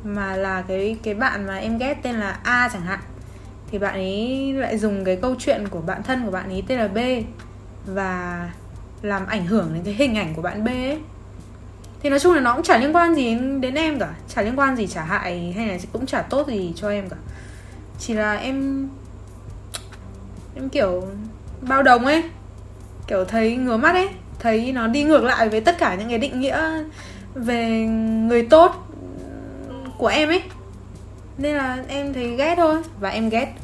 mà 0.06 0.36
là 0.36 0.62
cái 0.68 0.96
cái 1.02 1.14
bạn 1.14 1.46
mà 1.46 1.56
em 1.56 1.78
ghét 1.78 1.94
tên 2.02 2.14
là 2.14 2.38
A 2.42 2.68
chẳng 2.72 2.82
hạn. 2.82 2.98
Thì 3.70 3.78
bạn 3.78 3.94
ấy 3.94 4.52
lại 4.52 4.78
dùng 4.78 5.04
cái 5.04 5.16
câu 5.16 5.34
chuyện 5.38 5.68
của 5.68 5.80
bạn 5.80 6.02
thân 6.02 6.24
của 6.24 6.30
bạn 6.30 6.48
ấy 6.48 6.62
tên 6.66 6.78
là 6.78 6.88
B 6.88 6.98
và 7.86 8.50
làm 9.02 9.26
ảnh 9.26 9.46
hưởng 9.46 9.70
đến 9.74 9.82
cái 9.84 9.94
hình 9.94 10.14
ảnh 10.14 10.34
của 10.34 10.42
bạn 10.42 10.64
B 10.64 10.68
ấy. 10.68 10.98
Thì 12.02 12.10
nói 12.10 12.18
chung 12.18 12.34
là 12.34 12.40
nó 12.40 12.54
cũng 12.54 12.62
chả 12.62 12.78
liên 12.78 12.96
quan 12.96 13.14
gì 13.14 13.24
đến, 13.24 13.60
đến 13.60 13.74
em 13.74 13.98
cả. 13.98 14.14
Chả 14.28 14.42
liên 14.42 14.58
quan 14.58 14.76
gì 14.76 14.86
trả 14.86 15.04
hại 15.04 15.52
hay 15.56 15.66
là 15.66 15.78
cũng 15.92 16.06
chả 16.06 16.22
tốt 16.22 16.48
gì 16.48 16.72
cho 16.76 16.90
em 16.90 17.08
cả. 17.08 17.16
Chỉ 17.98 18.14
là 18.14 18.34
em 18.34 18.88
em 20.54 20.68
kiểu 20.68 21.04
bao 21.60 21.82
đồng 21.82 22.04
ấy. 22.04 22.22
Kiểu 23.06 23.24
thấy 23.24 23.56
ngứa 23.56 23.76
mắt 23.76 23.94
ấy. 23.94 24.08
Thấy 24.38 24.72
nó 24.72 24.86
đi 24.86 25.02
ngược 25.02 25.24
lại 25.24 25.48
với 25.48 25.60
tất 25.60 25.78
cả 25.78 25.94
những 25.94 26.08
cái 26.08 26.18
định 26.18 26.40
nghĩa 26.40 26.84
về 27.34 27.68
người 28.28 28.42
tốt 28.42 28.85
của 29.98 30.06
em 30.06 30.28
ấy. 30.28 30.42
Nên 31.38 31.56
là 31.56 31.84
em 31.88 32.12
thấy 32.12 32.36
ghét 32.36 32.54
thôi. 32.56 32.82
Và 33.00 33.08
em 33.08 33.28
ghét 33.28 33.54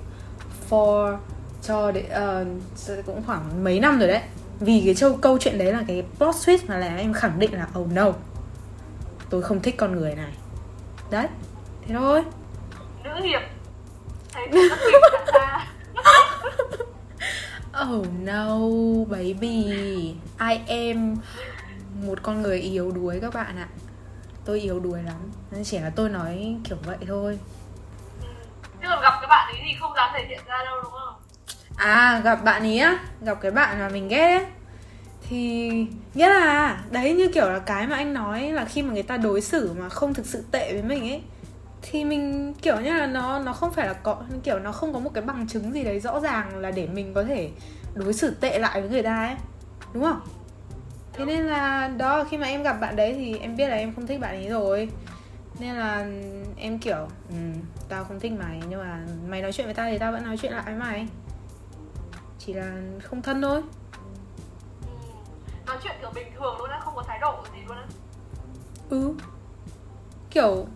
for 0.70 1.16
cho 1.62 1.90
để, 1.90 2.02
ờ, 2.02 2.44
cũng 3.06 3.22
khoảng 3.26 3.64
mấy 3.64 3.80
năm 3.80 3.98
rồi 3.98 4.08
đấy. 4.08 4.20
Vì 4.60 4.82
cái 4.84 4.94
châu 4.94 5.16
câu 5.16 5.38
chuyện 5.38 5.58
đấy 5.58 5.72
là 5.72 5.82
cái 5.86 6.04
plot 6.18 6.34
twist 6.34 6.58
mà 6.66 6.78
là 6.78 6.96
em 6.96 7.12
khẳng 7.12 7.38
định 7.38 7.52
là 7.52 7.66
oh 7.78 7.92
no 7.92 8.12
tôi 9.30 9.42
không 9.42 9.60
thích 9.60 9.74
con 9.76 9.96
người 9.96 10.14
này. 10.14 10.32
Đấy 11.10 11.26
thế 11.86 11.94
thôi. 11.94 12.24
Nữ 13.04 13.10
hiệp. 13.22 13.42
Oh 17.90 18.06
no, 18.24 18.58
baby. 19.08 19.64
I 20.38 20.60
am 20.68 21.16
một 22.02 22.22
con 22.22 22.42
người 22.42 22.58
yếu 22.58 22.90
đuối 22.90 23.18
các 23.20 23.34
bạn 23.34 23.56
ạ 23.56 23.68
Tôi 24.44 24.60
yếu 24.60 24.80
đuối 24.80 25.02
lắm. 25.02 25.30
Nên 25.50 25.64
chỉ 25.64 25.78
là 25.78 25.90
tôi 25.96 26.08
nói 26.08 26.56
kiểu 26.64 26.76
vậy 26.84 26.96
thôi. 27.08 27.38
Chứ 28.82 28.88
còn 28.88 29.02
gặp 29.02 29.14
cái 29.20 29.28
bạn 29.28 29.54
ấy 29.54 29.62
thì 29.64 29.74
không 29.80 29.92
dám 29.96 30.10
thể 30.14 30.26
hiện 30.28 30.40
ra 30.46 30.64
đâu 30.64 30.80
đúng 30.82 30.92
không? 30.92 31.14
À, 31.76 32.20
gặp 32.24 32.44
bạn 32.44 32.62
ý 32.62 32.78
á 32.78 32.98
Gặp 33.20 33.38
cái 33.40 33.50
bạn 33.50 33.78
mà 33.78 33.88
mình 33.88 34.08
ghét 34.08 34.38
ấy. 34.38 34.46
Thì 35.28 35.70
nghĩa 36.14 36.28
là 36.28 36.78
Đấy 36.90 37.14
như 37.14 37.28
kiểu 37.34 37.50
là 37.50 37.58
cái 37.58 37.86
mà 37.86 37.96
anh 37.96 38.14
nói 38.14 38.52
Là 38.52 38.64
khi 38.64 38.82
mà 38.82 38.92
người 38.92 39.02
ta 39.02 39.16
đối 39.16 39.40
xử 39.40 39.72
mà 39.78 39.88
không 39.88 40.14
thực 40.14 40.26
sự 40.26 40.44
tệ 40.50 40.72
với 40.72 40.82
mình 40.82 41.10
ấy 41.10 41.22
Thì 41.82 42.04
mình 42.04 42.54
kiểu 42.62 42.80
như 42.80 42.92
là 42.92 43.06
nó 43.06 43.38
nó 43.38 43.52
không 43.52 43.72
phải 43.72 43.86
là 43.86 43.92
có 43.92 44.22
Kiểu 44.42 44.58
nó 44.58 44.72
không 44.72 44.92
có 44.92 44.98
một 44.98 45.10
cái 45.14 45.24
bằng 45.24 45.46
chứng 45.48 45.72
gì 45.72 45.84
đấy 45.84 46.00
rõ 46.00 46.20
ràng 46.20 46.58
Là 46.58 46.70
để 46.70 46.86
mình 46.86 47.14
có 47.14 47.24
thể 47.24 47.50
đối 47.94 48.12
xử 48.12 48.34
tệ 48.40 48.58
lại 48.58 48.80
với 48.80 48.90
người 48.90 49.02
ta 49.02 49.26
ấy. 49.26 49.36
Đúng 49.94 50.02
không? 50.02 50.20
Thế 51.12 51.24
nên 51.24 51.46
là 51.46 51.88
đó 51.96 52.24
khi 52.24 52.38
mà 52.38 52.46
em 52.46 52.62
gặp 52.62 52.72
bạn 52.80 52.96
đấy 52.96 53.14
thì 53.14 53.38
em 53.38 53.56
biết 53.56 53.68
là 53.68 53.76
em 53.76 53.94
không 53.94 54.06
thích 54.06 54.20
bạn 54.20 54.34
ấy 54.34 54.48
rồi. 54.48 54.88
Nên 55.58 55.74
là 55.74 56.06
em 56.56 56.78
kiểu 56.78 57.08
ừ, 57.30 57.36
Tao 57.88 58.04
không 58.04 58.20
thích 58.20 58.32
mày 58.32 58.62
nhưng 58.68 58.80
mà 58.80 59.00
mày 59.28 59.42
nói 59.42 59.52
chuyện 59.52 59.66
với 59.66 59.74
tao 59.74 59.90
thì 59.90 59.98
tao 59.98 60.12
vẫn 60.12 60.24
nói 60.24 60.36
chuyện 60.36 60.52
lại 60.52 60.62
với 60.64 60.74
mày. 60.74 61.06
Chỉ 62.38 62.52
là 62.52 62.72
không 63.02 63.22
thân 63.22 63.42
thôi. 63.42 63.62
Bình 66.14 66.26
thường 66.38 66.56
luôn 66.58 66.70
á 66.70 66.80
không 66.84 66.94
có 66.96 67.02
thái 67.02 67.18
độ 67.18 67.44
gì 67.54 67.60
luôn 67.68 67.76
á. 67.76 67.84
Ừ. 68.90 69.14
Kiểu 70.30 70.66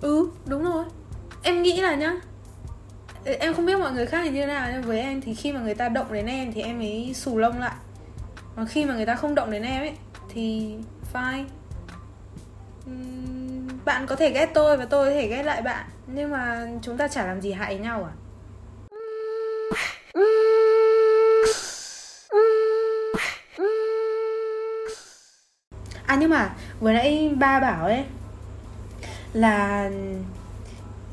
ừ 0.00 0.30
đúng 0.46 0.64
rồi. 0.64 0.84
Em 1.42 1.62
nghĩ 1.62 1.80
là 1.80 1.94
nhá 1.94 2.12
em 3.24 3.54
không 3.54 3.66
biết 3.66 3.78
mọi 3.78 3.92
người 3.92 4.06
khác 4.06 4.20
thì 4.24 4.30
như 4.30 4.40
thế 4.40 4.46
nào 4.46 4.68
nhưng 4.72 4.82
với 4.82 5.00
em 5.00 5.20
thì 5.20 5.34
khi 5.34 5.52
mà 5.52 5.60
người 5.60 5.74
ta 5.74 5.88
động 5.88 6.12
đến 6.12 6.26
em 6.26 6.52
thì 6.52 6.62
em 6.62 6.78
mới 6.78 7.12
xù 7.14 7.38
lông 7.38 7.58
lại 7.58 7.74
còn 8.56 8.66
khi 8.66 8.84
mà 8.84 8.94
người 8.94 9.06
ta 9.06 9.14
không 9.14 9.34
động 9.34 9.50
đến 9.50 9.62
em 9.62 9.82
ấy, 9.82 9.94
thì 10.28 10.74
fine. 11.12 11.44
Bạn 13.84 14.06
có 14.06 14.16
thể 14.16 14.30
ghét 14.30 14.50
tôi 14.54 14.76
và 14.76 14.84
tôi 14.84 15.08
có 15.08 15.14
thể 15.14 15.26
ghét 15.26 15.42
lại 15.42 15.62
bạn, 15.62 15.86
nhưng 16.06 16.30
mà 16.30 16.68
chúng 16.82 16.96
ta 16.96 17.08
chả 17.08 17.26
làm 17.26 17.40
gì 17.40 17.52
hại 17.52 17.78
nhau 17.78 18.04
à? 18.04 18.12
À 26.06 26.16
nhưng 26.16 26.30
mà 26.30 26.54
vừa 26.80 26.92
nãy 26.92 27.32
ba 27.38 27.60
bảo 27.60 27.84
ấy 27.84 28.04
là 29.32 29.90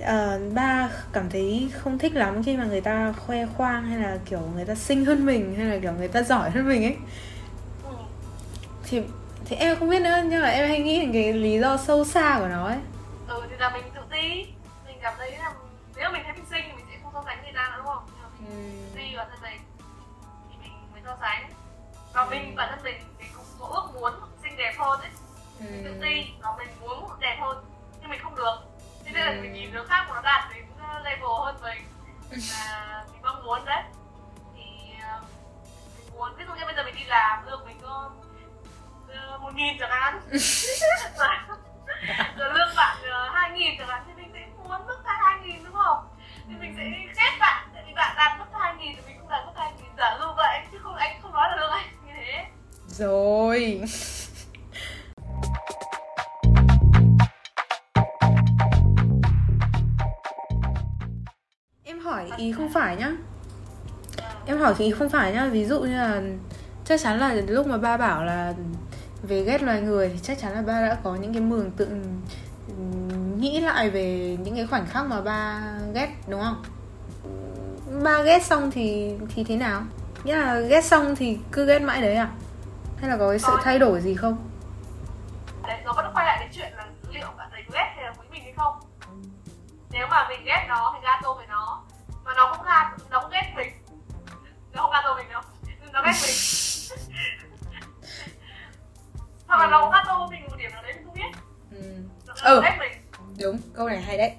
ờ, 0.04 0.40
ba 0.54 0.90
cảm 1.14 1.30
thấy 1.30 1.72
không 1.80 1.98
thích 1.98 2.14
lắm 2.16 2.44
khi 2.44 2.58
mà 2.58 2.64
người 2.66 2.82
ta 2.82 3.14
khoe 3.26 3.46
khoang 3.46 3.84
hay 3.84 4.00
là 4.00 4.18
kiểu 4.26 4.40
người 4.56 4.66
ta 4.66 4.76
xinh 4.76 5.06
hơn 5.06 5.26
mình 5.26 5.56
hay 5.58 5.66
là 5.66 5.80
kiểu 5.82 5.92
người 5.92 6.08
ta 6.08 6.22
giỏi 6.24 6.50
hơn 6.50 6.68
mình 6.68 6.84
ấy. 6.84 6.98
Ừ. 7.84 7.96
thì 8.84 9.02
thì 9.46 9.56
em 9.56 9.76
không 9.80 9.90
biết 9.90 10.02
nữa 10.02 10.18
nhưng 10.26 10.42
mà 10.42 10.48
em 10.50 10.70
hay 10.70 10.80
nghĩ 10.80 11.00
đến 11.00 11.14
cái 11.14 11.34
lý 11.34 11.60
do 11.60 11.78
sâu 11.78 12.06
xa 12.06 12.36
của 12.40 12.48
nó 12.48 12.68
ấy. 12.68 12.78
Ừ 13.28 13.42
thì 13.50 13.56
là 13.58 13.70
mình 13.70 13.84
tự 13.96 14.02
ti. 14.12 14.46
Mình 14.88 14.98
cảm 15.02 15.14
thấy 15.18 15.32
là 15.32 15.54
nếu 15.96 16.12
mình 16.12 16.22
thấy 16.26 16.34
mình 16.34 16.46
xinh 16.52 16.62
thì 16.68 16.74
mình 16.76 16.86
sẽ 16.92 16.98
không 17.04 17.12
so 17.14 17.24
sánh 17.26 17.44
người 17.44 17.52
ta 17.56 17.68
nữa 17.72 17.76
đúng 17.78 17.86
không? 17.86 18.04
Nhưng 18.08 18.24
mà 18.24 18.30
mình 18.40 18.82
Ừ. 18.94 18.98
ti 18.98 19.16
bản 19.18 19.28
thân 19.32 19.40
mình 19.42 19.62
thì 20.50 20.56
mình 20.62 20.72
mới 20.94 21.02
so 21.06 21.18
sánh. 21.22 21.50
Và 22.14 22.26
mình 22.26 22.56
bản 22.56 22.70
thân 22.72 22.84
mình 22.84 22.96
mình 23.20 23.28
cũng 23.36 23.46
có 23.60 23.66
ước 23.68 24.00
muốn 24.00 24.14
xinh 24.44 24.58
đẹp 24.58 24.74
hơn 24.78 25.00
ấy. 25.00 25.10
Mình 25.60 25.84
tự 25.84 25.92
ti 26.02 26.26
và 26.42 26.50
mình 26.58 26.68
muốn 26.82 27.10
đẹp 27.20 27.38
hơn 27.42 27.58
nhưng 28.02 28.10
mình 28.10 28.20
không 28.24 28.36
được 28.36 28.56
thế 29.08 29.14
nên 29.14 29.26
là 29.26 29.42
mình 29.42 29.54
nhìn 29.54 29.72
đứa 29.74 29.84
khác 29.84 30.06
nó 30.10 30.22
đạt 30.22 30.50
đến 30.54 30.66
level 31.04 31.30
hơn 31.44 31.56
mình. 31.62 31.84
Và 32.30 33.06
mình 33.12 33.22
mong 33.22 33.44
muốn 33.44 33.66
đấy. 33.66 33.84
Thì 34.56 34.64
uh, 35.16 35.24
mình 35.98 36.14
muốn 36.14 36.36
ví 36.38 36.46
dụ 36.48 36.54
như 36.54 36.66
bây 36.66 36.76
giờ 36.76 36.84
mình 36.84 36.96
đi 36.96 37.04
làm 37.04 37.46
lương 37.46 37.66
mình 37.66 37.78
có 37.82 38.12
uh, 39.36 39.42
một 39.42 39.56
nghìn 39.56 39.78
chẳng 39.80 39.90
hạn. 39.92 40.20
Rồi 42.38 42.54
lương 42.54 42.76
bạn 42.76 42.98
uh, 43.00 43.34
hai 43.34 43.52
nghìn 43.52 43.78
chẳng 43.78 43.88
hạn 43.88 44.04
thì 44.08 44.14
mình 44.16 44.32
sẽ 44.34 44.48
muốn 44.64 44.88
mức 44.88 44.98
hai 45.06 45.40
nghìn 45.44 45.64
đúng 45.64 45.76
không? 45.76 46.08
Thì 46.48 46.54
mình 46.60 46.74
sẽ 46.78 46.84
ghét 47.16 47.38
bạn 47.40 47.70
tại 47.74 47.84
vì 47.88 47.94
bạn 47.94 48.16
đạt 48.18 48.40
mức 48.40 48.46
hai 48.60 48.76
nghìn 48.76 48.96
thì 48.96 49.02
mình 49.08 49.20
không 49.20 49.30
đạt 49.30 49.46
mức 49.46 49.54
hai 49.56 49.74
nghìn 49.78 49.92
giả 49.98 50.18
dụ 50.20 50.26
vậy 50.38 50.60
chứ 50.72 50.78
không 50.84 50.96
anh 50.96 51.22
không 51.22 51.34
nói 51.34 51.50
là 51.50 51.56
lương 51.56 51.72
anh 51.72 51.86
như 52.06 52.14
thế. 52.16 52.46
Rồi 52.88 53.82
ý 62.38 62.52
không 62.52 62.74
phải 62.74 62.96
nhá. 62.96 63.12
Em 64.46 64.58
hỏi 64.58 64.74
ý 64.78 64.92
không 64.92 65.10
phải 65.10 65.34
nhá 65.34 65.48
ví 65.48 65.66
dụ 65.66 65.82
như 65.82 65.98
là 65.98 66.22
chắc 66.86 67.02
chắn 67.02 67.20
là 67.20 67.34
lúc 67.34 67.68
mà 67.68 67.78
ba 67.78 67.98
bảo 67.98 68.26
là 68.26 68.54
về 69.24 69.44
ghét 69.44 69.64
loài 69.64 69.82
người 69.82 70.10
thì 70.10 70.20
chắc 70.24 70.40
chắn 70.40 70.54
là 70.54 70.62
ba 70.62 70.88
đã 70.88 70.98
có 71.04 71.16
những 71.16 71.34
cái 71.34 71.42
mường 71.42 71.72
tượng 71.72 72.22
nghĩ 73.38 73.60
lại 73.60 73.90
về 73.90 74.38
những 74.44 74.56
cái 74.56 74.68
khoảnh 74.68 74.86
khắc 74.86 75.06
mà 75.06 75.22
ba 75.22 75.62
ghét 75.94 76.10
đúng 76.28 76.42
không? 76.42 76.64
Ba 78.04 78.22
ghét 78.22 78.44
xong 78.44 78.72
thì 78.72 79.16
thì 79.36 79.44
thế 79.44 79.56
nào? 79.56 79.82
Nghĩa 80.24 80.36
là 80.36 80.60
ghét 80.60 80.86
xong 80.86 81.16
thì 81.16 81.38
cứ 81.52 81.66
ghét 81.66 81.80
mãi 81.80 82.02
đấy 82.02 82.16
à? 82.16 82.30
Hay 82.98 83.10
là 83.10 83.18
có 83.18 83.30
cái 83.30 83.40
sự 83.40 83.52
Có. 83.52 83.62
thay 83.64 83.80
đổi 83.80 84.02
gì 84.02 84.16
không? 84.16 84.38
Đấy 85.68 85.78
nó 85.86 85.94
vẫn 85.94 86.06
quay 86.14 86.26
lại 86.26 86.38
cái 86.40 86.50
chuyện 86.54 86.72
là 86.78 86.88
liệu 87.12 87.28
bạn 87.38 87.50
thấy 87.52 87.62
ghét 87.74 87.94
hay 87.96 88.06
là 88.06 88.14
quý 88.20 88.28
mình 88.32 88.44
hay 88.44 88.54
không? 88.58 88.74
Nếu 89.92 90.08
mà 90.10 90.28
mình 90.30 90.40
ghét 90.46 90.66
nó 90.70 90.87
hoặc 99.48 99.60
là 99.62 99.68
nó 99.68 100.04
cũng 100.08 100.30
mình 100.32 100.44
một 100.50 100.56
điểm 100.58 100.72
nào 100.72 100.84
đấy 100.84 100.94
mình 100.94 101.06
không 101.06 101.14
biết 101.14 101.32
ừ. 101.72 102.04
nó, 102.28 102.34
Ừ. 102.44 102.56
nó 102.56 102.62
ghét 102.62 102.78
mình 102.80 102.92
đúng 103.40 103.58
câu 103.74 103.88
này 103.88 104.02
hay 104.02 104.18
đấy 104.18 104.36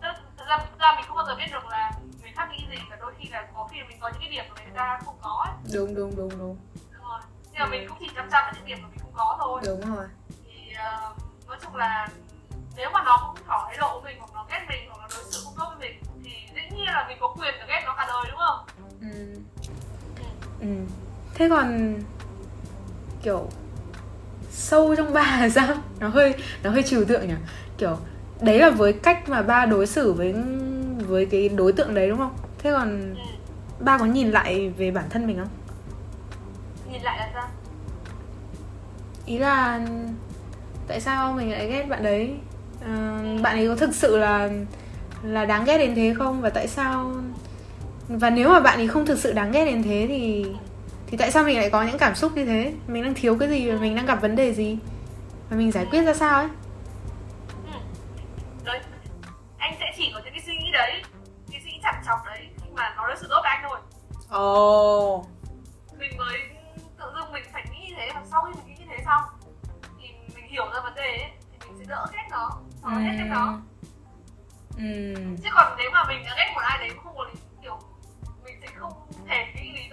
thật 0.00 0.14
ra, 0.48 0.58
thật 0.58 0.78
ra 0.78 0.94
mình 0.96 1.04
không 1.08 1.16
bao 1.16 1.26
giờ 1.26 1.34
biết 1.36 1.46
được 1.52 1.66
là 1.70 1.92
người 2.22 2.32
khác 2.36 2.48
nghĩ 2.50 2.66
gì 2.70 2.76
và 2.90 2.96
đôi 2.96 3.12
khi 3.18 3.28
là 3.28 3.48
có 3.54 3.68
khi 3.72 3.78
là 3.80 3.84
mình 3.88 3.98
có 4.00 4.08
những 4.08 4.20
cái 4.20 4.30
điểm 4.30 4.44
mà 4.48 4.62
người 4.64 4.72
ta 4.76 4.98
không 5.04 5.16
có 5.22 5.44
ấy. 5.46 5.54
đúng 5.74 5.94
đúng 5.94 6.16
đúng 6.16 6.28
đúng 6.38 6.56
rồi 7.02 7.20
nhưng 7.52 7.60
mà 7.60 7.66
mình 7.66 7.88
cũng 7.88 7.96
chỉ 8.00 8.08
chăm 8.14 8.30
chăm 8.30 8.42
vào 8.44 8.52
những 8.56 8.64
điểm 8.64 8.78
mà 8.82 8.88
mình 8.88 8.98
không 8.98 9.12
có 9.14 9.36
thôi 9.40 9.60
đúng 9.66 9.94
rồi 9.96 10.06
thì 10.46 10.72
uh, 10.72 11.48
nói 11.48 11.58
chung 11.62 11.76
là 11.76 12.08
nếu 12.76 12.90
mà 12.92 13.02
nó 13.04 13.16
cũng 13.26 13.44
tỏ 13.48 13.64
thái 13.68 13.76
độ 13.78 14.00
với 14.00 14.12
mình 14.12 14.20
hoặc 14.20 14.30
nó 14.34 14.46
ghét 14.50 14.66
mình 14.68 14.88
hoặc 14.90 15.00
là 15.00 15.08
đối 15.14 15.24
xử 15.32 15.40
không 15.44 15.54
tốt 15.56 15.64
với 15.68 15.88
mình 15.88 16.02
thì 16.24 16.30
dĩ 16.54 16.76
nhiên 16.76 16.86
là 16.86 17.04
mình 17.08 17.18
có 17.20 17.28
quyền 17.38 17.54
được 17.58 17.64
ghét 17.68 17.82
nó 17.84 17.94
cả 17.96 18.06
đời 18.08 18.24
đúng 18.30 18.38
không 18.46 18.66
ừ. 19.00 19.40
Ừ. 20.64 20.68
thế 21.34 21.48
còn 21.48 21.94
kiểu 23.22 23.48
sâu 24.50 24.96
trong 24.96 25.12
ba 25.12 25.38
là 25.40 25.48
sao? 25.48 25.76
Nó 26.00 26.08
hơi 26.08 26.34
nó 26.62 26.70
hơi 26.70 26.82
trừu 26.82 27.04
tượng 27.04 27.28
nhỉ? 27.28 27.34
Kiểu 27.78 27.98
đấy 28.40 28.58
là 28.58 28.70
với 28.70 28.92
cách 28.92 29.28
mà 29.28 29.42
ba 29.42 29.66
đối 29.66 29.86
xử 29.86 30.12
với 30.12 30.34
với 31.08 31.26
cái 31.26 31.48
đối 31.48 31.72
tượng 31.72 31.94
đấy 31.94 32.08
đúng 32.08 32.18
không? 32.18 32.34
Thế 32.58 32.72
còn 32.72 33.14
ừ. 33.14 33.20
ba 33.80 33.98
có 33.98 34.04
nhìn 34.04 34.30
lại 34.30 34.72
về 34.76 34.90
bản 34.90 35.04
thân 35.10 35.26
mình 35.26 35.38
không? 35.38 35.48
Nhìn 36.92 37.02
lại 37.02 37.18
là 37.18 37.30
sao? 37.34 37.48
Ý 39.26 39.38
là 39.38 39.80
tại 40.88 41.00
sao 41.00 41.32
mình 41.32 41.52
lại 41.52 41.68
ghét 41.68 41.86
bạn 41.88 42.02
đấy? 42.02 42.34
Ờ, 42.84 43.20
bạn 43.42 43.56
ấy 43.56 43.68
có 43.68 43.76
thực 43.76 43.94
sự 43.94 44.16
là 44.16 44.50
là 45.22 45.44
đáng 45.44 45.64
ghét 45.64 45.78
đến 45.78 45.94
thế 45.94 46.14
không? 46.18 46.40
Và 46.40 46.50
tại 46.50 46.68
sao 46.68 47.12
và 48.08 48.30
nếu 48.30 48.48
mà 48.48 48.60
bạn 48.60 48.78
ấy 48.78 48.88
không 48.88 49.06
thực 49.06 49.18
sự 49.18 49.32
đáng 49.32 49.52
ghét 49.52 49.64
đến 49.64 49.82
thế 49.82 50.04
thì 50.08 50.46
thì 51.06 51.16
tại 51.16 51.30
sao 51.30 51.44
mình 51.44 51.56
lại 51.56 51.70
có 51.70 51.82
những 51.82 51.98
cảm 51.98 52.14
xúc 52.14 52.32
như 52.36 52.44
thế? 52.44 52.74
Mình 52.86 53.02
đang 53.02 53.14
thiếu 53.14 53.36
cái 53.38 53.48
gì 53.48 53.70
và 53.70 53.80
mình 53.80 53.96
đang 53.96 54.06
gặp 54.06 54.22
vấn 54.22 54.36
đề 54.36 54.52
gì? 54.52 54.78
Và 55.50 55.56
mình 55.56 55.72
giải 55.72 55.86
quyết 55.90 56.02
ra 56.02 56.14
sao 56.14 56.38
ấy? 56.38 56.48
Ừ. 57.72 57.78
đấy. 58.64 58.80
Anh 59.58 59.74
sẽ 59.80 59.86
chỉ 59.96 60.10
có 60.14 60.20
những 60.24 60.32
cái 60.32 60.42
suy 60.46 60.56
nghĩ 60.56 60.70
đấy 60.72 61.02
cái 61.52 61.60
suy 61.64 61.70
nghĩ 61.70 61.78
chặt 61.82 62.02
chọc 62.06 62.18
đấy 62.26 62.48
khi 62.56 62.70
mà 62.74 62.94
nó 62.96 63.06
đối 63.06 63.16
xử 63.16 63.26
tốt 63.30 63.40
với 63.42 63.50
anh 63.50 63.64
thôi 63.68 63.78
ồ. 64.28 65.16
Oh. 65.16 65.26
mình 65.98 66.16
mới 66.16 66.38
tự 66.98 67.04
dưng 67.14 67.32
mình 67.32 67.44
phải 67.52 67.64
nghĩ 67.72 67.88
như 67.88 67.94
thế 67.96 68.10
và 68.14 68.22
sau 68.30 68.42
khi 68.42 68.52
mình 68.58 68.66
nghĩ 68.66 68.74
như 68.78 68.86
thế 68.90 69.04
xong 69.04 69.22
thì 70.00 70.08
mình 70.34 70.48
hiểu 70.48 70.64
ra 70.74 70.80
vấn 70.80 70.94
đề 70.94 71.16
ấy, 71.16 71.30
thì 71.52 71.66
mình 71.66 71.78
sẽ 71.78 71.84
đỡ 71.88 72.06
ghét 72.12 72.26
nó 72.30 72.50
hoặc 72.82 72.94
là 72.94 73.00
ghét 73.00 73.16
ghét 73.18 73.28
nó 73.30 73.58
Ừm. 74.76 75.36
chứ 75.36 75.48
còn 75.54 75.74
nếu 75.78 75.90
mà 75.92 76.04
mình 76.08 76.24
đã 76.24 76.34
ghét 76.36 76.52
một 76.54 76.60
ai 76.60 76.78
đấy 76.78 76.90
không 77.04 77.16
có 77.16 77.24
lý 77.24 77.40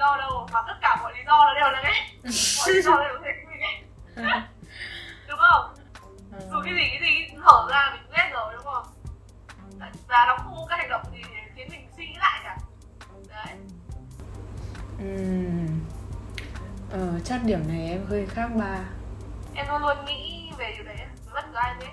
do 0.02 0.18
đâu 0.18 0.48
mà 0.54 0.62
tất 0.68 0.74
cả 0.82 0.98
mọi 1.02 1.14
lý 1.14 1.20
do 1.28 1.46
là 1.46 1.54
đều 1.60 1.72
là 1.72 1.82
ghét 1.84 2.32
mọi 2.60 2.74
lý 2.74 2.82
do 2.82 2.92
đều 3.00 3.14
có 3.18 3.22
thể 3.26 3.32
mình 3.50 3.60
ghét 3.60 3.82
đúng 5.30 5.40
không? 5.40 5.74
Dù 6.52 6.58
cái 6.66 6.74
gì 6.74 6.84
cái 6.90 7.00
gì 7.02 7.36
hở 7.42 7.68
ra 7.72 7.90
mình 7.94 8.02
cũng 8.06 8.16
ghét 8.18 8.30
rồi 8.34 8.54
đúng 8.56 8.64
không? 8.64 8.86
Và 10.08 10.26
nó 10.28 10.38
không 10.38 10.56
có 10.58 10.66
cái 10.70 10.78
hành 10.78 10.90
động 10.90 11.02
gì 11.14 11.22
để 11.32 11.42
khiến 11.56 11.68
mình 11.72 11.88
suy 11.98 12.06
nghĩ 12.08 12.16
lại 12.20 12.42
cả. 12.44 12.58
Đấy. 13.30 13.56
Ừm. 15.00 15.80
ờ 16.92 17.20
chắc 17.26 17.44
điểm 17.44 17.68
này 17.68 17.90
em 17.90 18.06
hơi 18.10 18.26
khác 18.26 18.50
ba. 18.56 18.80
Em 19.56 19.66
luôn 19.70 19.82
luôn 19.82 20.06
nghĩ 20.06 20.52
về 20.58 20.74
điều 20.76 20.86
đấy 20.86 20.98
bất 21.34 21.46
cứ 21.52 21.56
ai 21.56 21.76
biết 21.80 21.88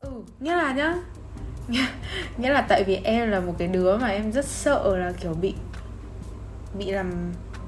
Ừ, 0.00 0.10
nghĩa 0.40 0.56
là 0.56 0.72
nhá. 0.72 0.94
Nghĩa 2.36 2.50
là 2.50 2.60
tại 2.68 2.84
vì 2.86 2.96
em 3.04 3.30
là 3.30 3.40
một 3.40 3.54
cái 3.58 3.68
đứa 3.68 3.96
mà 3.96 4.08
em 4.08 4.32
rất 4.32 4.44
sợ 4.44 4.96
là 4.96 5.12
kiểu 5.20 5.34
bị 5.34 5.54
Bị 6.78 6.90
làm 6.90 7.12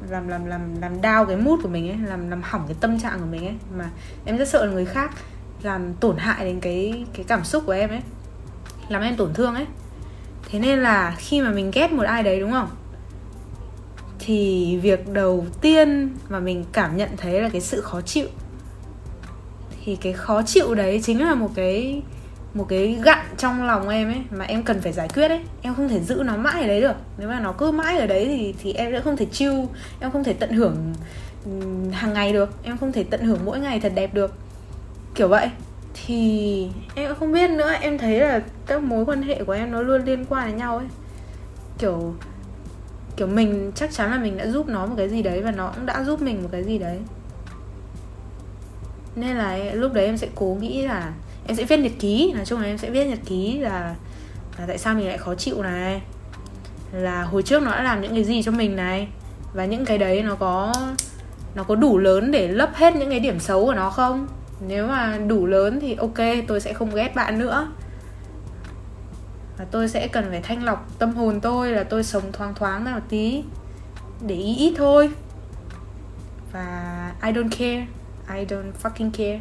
làm 0.09 0.29
làm 0.29 0.47
làm 0.47 0.81
làm 0.81 1.01
đau 1.01 1.27
cái 1.27 1.37
mút 1.37 1.61
của 1.63 1.69
mình 1.69 1.89
ấy, 1.89 1.99
làm 2.07 2.31
làm 2.31 2.43
hỏng 2.43 2.65
cái 2.67 2.77
tâm 2.81 2.99
trạng 2.99 3.21
của 3.21 3.27
mình 3.27 3.47
ấy. 3.47 3.55
Mà 3.77 3.91
em 4.25 4.37
rất 4.37 4.49
sợ 4.49 4.67
là 4.67 4.73
người 4.73 4.85
khác 4.85 5.11
làm 5.63 5.95
tổn 5.95 6.17
hại 6.17 6.45
đến 6.45 6.61
cái 6.61 7.05
cái 7.13 7.25
cảm 7.29 7.45
xúc 7.45 7.63
của 7.67 7.73
em 7.73 7.91
ấy, 7.91 8.03
làm 8.89 9.03
em 9.03 9.17
tổn 9.17 9.35
thương 9.35 9.55
ấy. 9.55 9.67
Thế 10.51 10.59
nên 10.59 10.79
là 10.79 11.15
khi 11.19 11.43
mà 11.43 11.51
mình 11.51 11.71
ghét 11.75 11.93
một 11.93 12.03
ai 12.03 12.23
đấy, 12.23 12.41
đúng 12.41 12.53
không? 12.53 12.69
Thì 14.19 14.77
việc 14.83 15.09
đầu 15.09 15.47
tiên 15.61 16.11
mà 16.29 16.41
mình 16.41 16.65
cảm 16.73 16.97
nhận 16.97 17.11
thấy 17.17 17.43
là 17.43 17.49
cái 17.49 17.61
sự 17.61 17.81
khó 17.81 18.01
chịu. 18.01 18.27
Thì 19.85 19.97
cái 19.97 20.13
khó 20.13 20.43
chịu 20.43 20.75
đấy 20.75 21.01
chính 21.03 21.23
là 21.23 21.35
một 21.35 21.51
cái 21.55 22.03
một 22.55 22.67
cái 22.69 23.01
gặn 23.05 23.19
trong 23.37 23.67
lòng 23.67 23.89
em 23.89 24.09
ấy, 24.09 24.23
mà 24.31 24.45
em 24.45 24.63
cần 24.63 24.81
phải 24.81 24.93
giải 24.93 25.09
quyết 25.15 25.29
ấy. 25.29 25.41
Em 25.63 25.75
không 25.75 25.89
thể 25.89 26.01
giữ 26.01 26.23
nó 26.25 26.37
mãi 26.37 26.63
ở 26.63 26.69
đấy 26.69 26.81
được. 26.81 26.97
Nếu 27.19 27.29
mà 27.29 27.41
nó 27.41 27.53
cứ 27.53 27.71
mãi 27.71 27.99
ở 27.99 28.07
đấy 28.07 28.25
thì 28.25 28.55
thì 28.63 28.73
em 28.73 28.93
sẽ 28.93 29.01
không 29.01 29.17
thể 29.17 29.27
chill, 29.33 29.55
em 30.01 30.11
không 30.11 30.25
thể 30.25 30.33
tận 30.33 30.53
hưởng 30.53 30.95
hàng 31.93 32.13
ngày 32.13 32.33
được. 32.33 32.51
Em 32.63 32.79
không 32.79 32.93
thể 32.93 33.05
tận 33.05 33.21
hưởng 33.21 33.39
mỗi 33.45 33.61
ngày 33.61 33.81
thật 33.81 33.93
đẹp 33.95 34.15
được. 34.15 34.35
Kiểu 35.15 35.29
vậy. 35.29 35.51
Thì 36.07 36.71
em 36.95 37.15
không 37.15 37.33
biết 37.33 37.51
nữa. 37.51 37.73
Em 37.81 37.99
thấy 37.99 38.21
là 38.21 38.43
các 38.67 38.83
mối 38.83 39.05
quan 39.05 39.23
hệ 39.23 39.45
của 39.45 39.53
em 39.53 39.71
nó 39.71 39.83
luôn 39.83 40.05
liên 40.05 40.25
quan 40.25 40.49
đến 40.49 40.57
nhau 40.57 40.77
ấy. 40.77 40.87
Kiểu 41.79 42.15
kiểu 43.17 43.27
mình, 43.27 43.73
chắc 43.75 43.93
chắn 43.93 44.11
là 44.11 44.19
mình 44.19 44.37
đã 44.37 44.47
giúp 44.47 44.69
nó 44.69 44.87
một 44.87 44.95
cái 44.97 45.09
gì 45.09 45.23
đấy 45.23 45.43
và 45.43 45.51
nó 45.51 45.73
cũng 45.75 45.87
đã 45.87 46.05
giúp 46.05 46.23
mình 46.23 46.43
một 46.43 46.49
cái 46.53 46.65
gì 46.65 46.79
đấy. 46.79 46.99
Nên 49.17 49.37
là 49.37 49.59
lúc 49.73 49.93
đấy 49.93 50.07
em 50.07 50.17
sẽ 50.17 50.29
cố 50.35 50.57
nghĩ 50.61 50.83
là 50.83 51.13
em 51.47 51.57
sẽ 51.57 51.65
viết 51.65 51.77
nhật 51.77 51.93
ký, 51.99 52.33
nói 52.33 52.45
chung 52.45 52.61
là 52.61 52.67
em 52.67 52.79
sẽ 52.79 52.91
viết 52.91 53.05
nhật 53.05 53.19
ký 53.27 53.59
là 53.59 53.95
là 54.59 54.67
tại 54.67 54.79
sao 54.79 54.95
mình 54.95 55.09
lại 55.09 55.19
khó 55.19 55.35
chịu 55.35 55.63
này. 55.63 56.03
Là 56.93 57.23
hồi 57.23 57.43
trước 57.43 57.63
nó 57.63 57.71
đã 57.71 57.83
làm 57.83 58.01
những 58.01 58.15
cái 58.15 58.25
gì 58.25 58.43
cho 58.43 58.53
mình 58.53 58.77
này. 58.77 59.09
Và 59.55 59.65
những 59.65 59.85
cái 59.85 59.99
đấy 59.99 60.23
nó 60.23 60.35
có 60.35 60.75
nó 61.55 61.63
có 61.63 61.75
đủ 61.75 61.99
lớn 61.99 62.31
để 62.31 62.49
lấp 62.49 62.71
hết 62.75 62.97
những 62.97 63.11
cái 63.11 63.21
điểm 63.21 63.41
xấu 63.41 63.67
của 63.67 63.75
nó 63.75 63.91
không? 63.91 64.29
Nếu 64.67 64.87
mà 64.87 65.19
đủ 65.19 65.47
lớn 65.47 65.79
thì 65.81 65.95
ok, 65.95 66.19
tôi 66.47 66.61
sẽ 66.61 66.73
không 66.73 66.95
ghét 66.95 67.15
bạn 67.15 67.39
nữa. 67.39 67.73
Và 69.59 69.65
tôi 69.71 69.89
sẽ 69.89 70.09
cần 70.09 70.27
phải 70.31 70.41
thanh 70.41 70.65
lọc 70.65 70.99
tâm 70.99 71.15
hồn 71.15 71.41
tôi 71.41 71.73
là 71.73 71.85
tôi 71.85 72.05
sống 72.05 72.33
thoáng 72.33 72.55
thoáng 72.55 72.85
ra 72.85 72.95
một 72.95 73.03
tí. 73.09 73.45
Để 74.27 74.35
ý 74.35 74.57
ít 74.57 74.75
thôi. 74.77 75.11
Và 76.53 77.13
I 77.23 77.33
don't 77.33 77.51
care. 77.51 77.87
I 78.39 78.45
don't 78.45 78.73
fucking 78.83 79.11
care. 79.11 79.41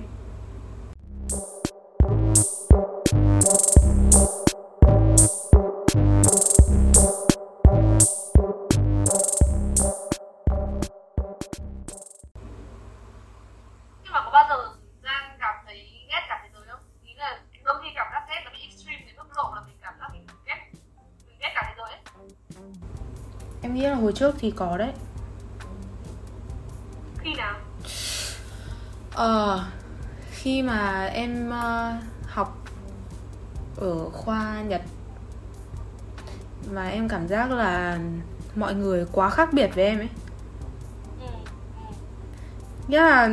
Thì 24.39 24.51
có 24.51 24.77
đấy 24.77 24.91
Khi 27.17 27.33
nào? 27.33 27.55
Ờ, 29.13 29.65
khi 30.31 30.61
mà 30.61 31.05
em 31.05 31.49
ờ, 31.49 31.93
học 32.27 32.57
ở 33.77 34.09
khoa 34.09 34.61
Nhật 34.61 34.81
mà 36.71 36.89
em 36.89 37.09
cảm 37.09 37.27
giác 37.27 37.51
là 37.51 37.99
mọi 38.55 38.73
người 38.75 39.05
quá 39.11 39.29
khác 39.29 39.53
biệt 39.53 39.75
với 39.75 39.85
em 39.85 39.99
ấy. 39.99 40.09
Ừ. 41.19 41.25
ừ. 41.75 41.95
Nghĩa 42.87 43.01
là 43.01 43.29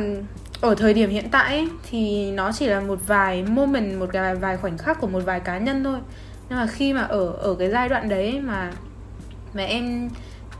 ở 0.61 0.75
thời 0.75 0.93
điểm 0.93 1.09
hiện 1.09 1.29
tại 1.31 1.55
ấy, 1.55 1.69
thì 1.89 2.31
nó 2.31 2.51
chỉ 2.51 2.67
là 2.67 2.79
một 2.79 2.99
vài 3.07 3.43
moment, 3.43 3.99
một 3.99 4.09
cái 4.13 4.35
vài 4.35 4.57
khoảnh 4.57 4.77
khắc 4.77 4.99
của 5.01 5.07
một 5.07 5.21
vài 5.25 5.39
cá 5.39 5.57
nhân 5.57 5.83
thôi. 5.83 5.99
Nhưng 6.49 6.59
mà 6.59 6.67
khi 6.67 6.93
mà 6.93 7.01
ở 7.01 7.31
ở 7.31 7.55
cái 7.59 7.69
giai 7.69 7.89
đoạn 7.89 8.09
đấy 8.09 8.41
mà 8.41 8.71
mà 9.53 9.63
em 9.63 10.09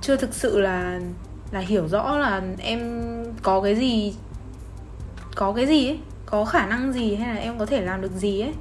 chưa 0.01 0.18
thực 0.18 0.34
sự 0.34 0.60
là 0.60 1.00
là 1.51 1.60
hiểu 1.60 1.88
rõ 1.88 2.18
là 2.18 2.42
em 2.58 3.04
có 3.44 3.62
cái 3.62 3.75
gì, 3.75 4.16
có 5.36 5.54
cái 5.54 5.66
gì 5.66 5.88
ấy, 5.88 6.00
có 6.25 6.46
khả 6.46 6.66
năng 6.66 6.94
gì 6.94 7.16
hay 7.16 7.36
là 7.36 7.42
em 7.42 7.60
có 7.60 7.66
thể 7.66 7.82
làm 7.82 8.01
được 8.01 8.12
gì 8.12 8.42
ấy, 8.42 8.54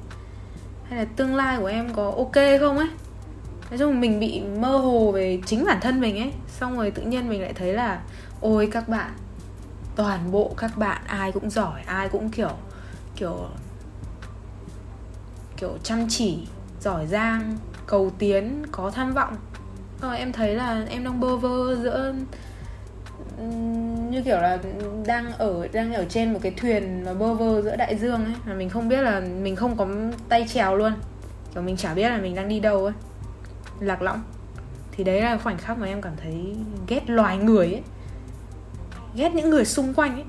hay 0.89 0.99
là 0.99 1.05
tương 1.17 1.35
lai 1.35 1.59
của 1.59 1.67
em 1.67 1.95
có 1.95 2.13
ok 2.17 2.61
không 2.61 2.79
ấy. 2.79 2.89
Nói 3.71 3.79
chung 3.79 4.01
mình 4.01 4.21
bị 4.21 4.41
mơ 4.41 4.77
hồ 4.77 5.13
về 5.13 5.41
chính 5.47 5.65
bản 5.65 5.79
thân 5.81 6.01
mình 6.01 6.19
ấy, 6.19 6.33
xong 6.49 6.77
rồi 6.77 6.91
tự 6.91 7.03
nhiên 7.03 7.29
mình 7.29 7.43
lại 7.43 7.53
thấy 7.53 7.73
là, 7.73 8.01
ôi, 8.41 8.69
các 8.73 8.89
bạn, 8.89 9.11
toàn 9.97 10.33
bộ 10.33 10.55
các 10.57 10.79
bạn 10.79 11.03
ai 11.07 11.33
cũng 11.33 11.51
giỏi, 11.51 11.81
ai 11.87 12.09
cũng 12.09 12.31
kiểu 12.31 12.53
kiểu 13.17 13.49
kiểu 15.57 15.79
chăm 15.83 16.07
chỉ, 16.09 16.47
giỏi 16.81 17.07
giang, 17.07 17.57
cầu 17.87 18.11
tiến, 18.19 18.63
có 18.73 18.91
tham 18.91 19.15
vọng. 19.15 19.37
Rồi 20.03 20.19
em 20.19 20.33
thấy 20.33 20.55
là 20.55 20.85
em 20.89 21.05
đang 21.05 21.21
bơ 21.21 21.37
vơ 21.37 21.77
giữa 21.83 22.15
như 24.11 24.23
kiểu 24.23 24.37
là 24.37 24.59
đang 25.07 25.33
ở 25.33 25.69
đang 25.73 25.95
ở 25.95 26.05
trên 26.09 26.33
một 26.33 26.39
cái 26.43 26.53
thuyền 26.57 27.05
mà 27.05 27.15
bơ 27.15 27.35
vơ 27.35 27.63
giữa 27.63 27.77
đại 27.77 27.97
dương 27.97 28.25
ấy, 28.25 28.35
mà 28.47 28.55
mình 28.55 28.71
không 28.71 28.89
biết 28.89 29.03
là 29.03 29.21
mình 29.21 29.57
không 29.57 29.77
có 29.77 29.87
tay 30.29 30.47
chèo 30.49 30.77
luôn. 30.77 30.93
Kiểu 31.55 31.63
mình 31.63 31.77
chả 31.77 31.95
biết 31.95 32.09
là 32.09 32.19
mình 32.19 32.35
đang 32.35 32.49
đi 32.49 32.61
đâu 32.61 32.85
ấy. 32.85 32.95
Lạc 33.81 34.03
lõng. 34.03 34.23
Thì 34.93 35.05
đấy 35.05 35.23
là 35.23 35.39
khoảnh 35.39 35.59
khắc 35.59 35.79
mà 35.79 35.87
em 35.87 36.03
cảm 36.03 36.13
thấy 36.23 36.57
ghét 36.89 37.11
loài 37.11 37.39
người 37.39 37.67
ấy. 37.67 37.83
Ghét 39.15 39.35
những 39.35 39.51
người 39.51 39.65
xung 39.65 39.95
quanh 39.95 40.15
ấy. 40.15 40.25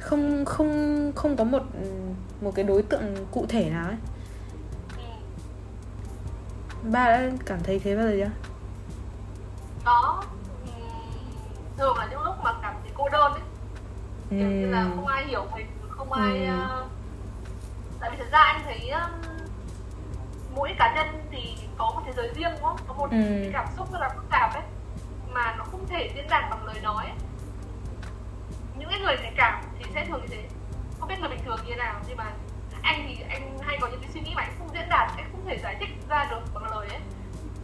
Không 0.00 0.44
không 0.44 1.12
không 1.14 1.36
có 1.36 1.44
một 1.44 1.62
một 2.40 2.54
cái 2.54 2.64
đối 2.64 2.82
tượng 2.82 3.02
cụ 3.30 3.46
thể 3.48 3.70
nào 3.70 3.86
ấy. 3.86 3.96
Ba 6.82 7.04
đã 7.04 7.30
cảm 7.46 7.58
thấy 7.62 7.78
thế 7.78 7.96
bao 7.96 8.06
giờ 8.06 8.14
chưa? 8.18 8.30
Có 9.84 10.22
ừ, 10.66 10.70
thường 11.78 11.96
là 11.98 12.06
những 12.10 12.22
lúc 12.22 12.34
mà 12.42 12.52
cảm 12.62 12.74
thấy 12.82 12.92
cô 12.94 13.08
đơn 13.08 13.32
ấy 13.32 13.40
kiểu 14.30 14.48
như 14.50 14.66
là 14.66 14.82
không 14.96 15.06
ai 15.06 15.24
hiểu 15.26 15.46
mình 15.54 15.66
không 15.90 16.12
ai 16.12 16.46
Ừ. 16.46 16.52
ờ, 16.68 16.86
tại 18.00 18.10
vì 18.10 18.16
thật 18.16 18.28
ra 18.32 18.38
anh 18.38 18.60
thấy 18.64 18.88
um, 18.90 19.10
mỗi 20.54 20.74
cá 20.78 20.94
nhân 20.94 21.22
thì 21.30 21.56
có 21.78 21.90
một 21.94 22.00
thế 22.06 22.12
giới 22.16 22.32
riêng 22.34 22.50
đúng 22.52 22.62
không 22.62 22.76
có 22.88 22.94
một 22.94 23.10
Ừ. 23.10 23.16
cái 23.20 23.50
cảm 23.52 23.66
xúc 23.76 23.92
rất 23.92 23.98
là 24.00 24.08
phức 24.08 24.24
tạp 24.30 24.54
ấy 24.54 24.62
mà 25.32 25.54
nó 25.58 25.64
không 25.64 25.86
thể 25.88 26.12
diễn 26.14 26.26
đạt 26.30 26.50
bằng 26.50 26.66
lời 26.66 26.80
nói 26.82 27.04
ấy. 27.04 27.14
những 28.78 28.88
cái 28.90 29.00
người 29.00 29.16
nhạy 29.22 29.32
cảm 29.36 29.62
thì 29.78 29.84
sẽ 29.94 30.04
thường 30.04 30.20
như 30.20 30.26
thế 30.30 30.48
không 31.00 31.08
biết 31.08 31.14
người 31.20 31.28
bình 31.28 31.40
thường 31.44 31.56
như 31.64 31.70
thế 31.70 31.76
nào 31.76 31.94
nhưng 32.08 32.16
mà 32.16 32.32
anh 32.82 33.04
thì 33.08 33.24
anh 33.28 33.58
hay 33.60 33.78
có 33.80 33.86
những 33.88 34.00
cái 34.00 34.10
suy 34.14 34.20
nghĩ 34.20 34.32
mà 34.36 34.42
anh 34.42 34.54
không 34.58 34.68
diễn 34.74 34.88
đạt 34.88 35.10
anh 35.16 35.28
không 35.32 35.46
thể 35.46 35.58
giải 35.62 35.76
thích 35.80 35.88
ra 36.08 36.24
được 36.30 36.40
bằng 36.54 36.64
lời 36.70 36.88
ấy 36.88 37.00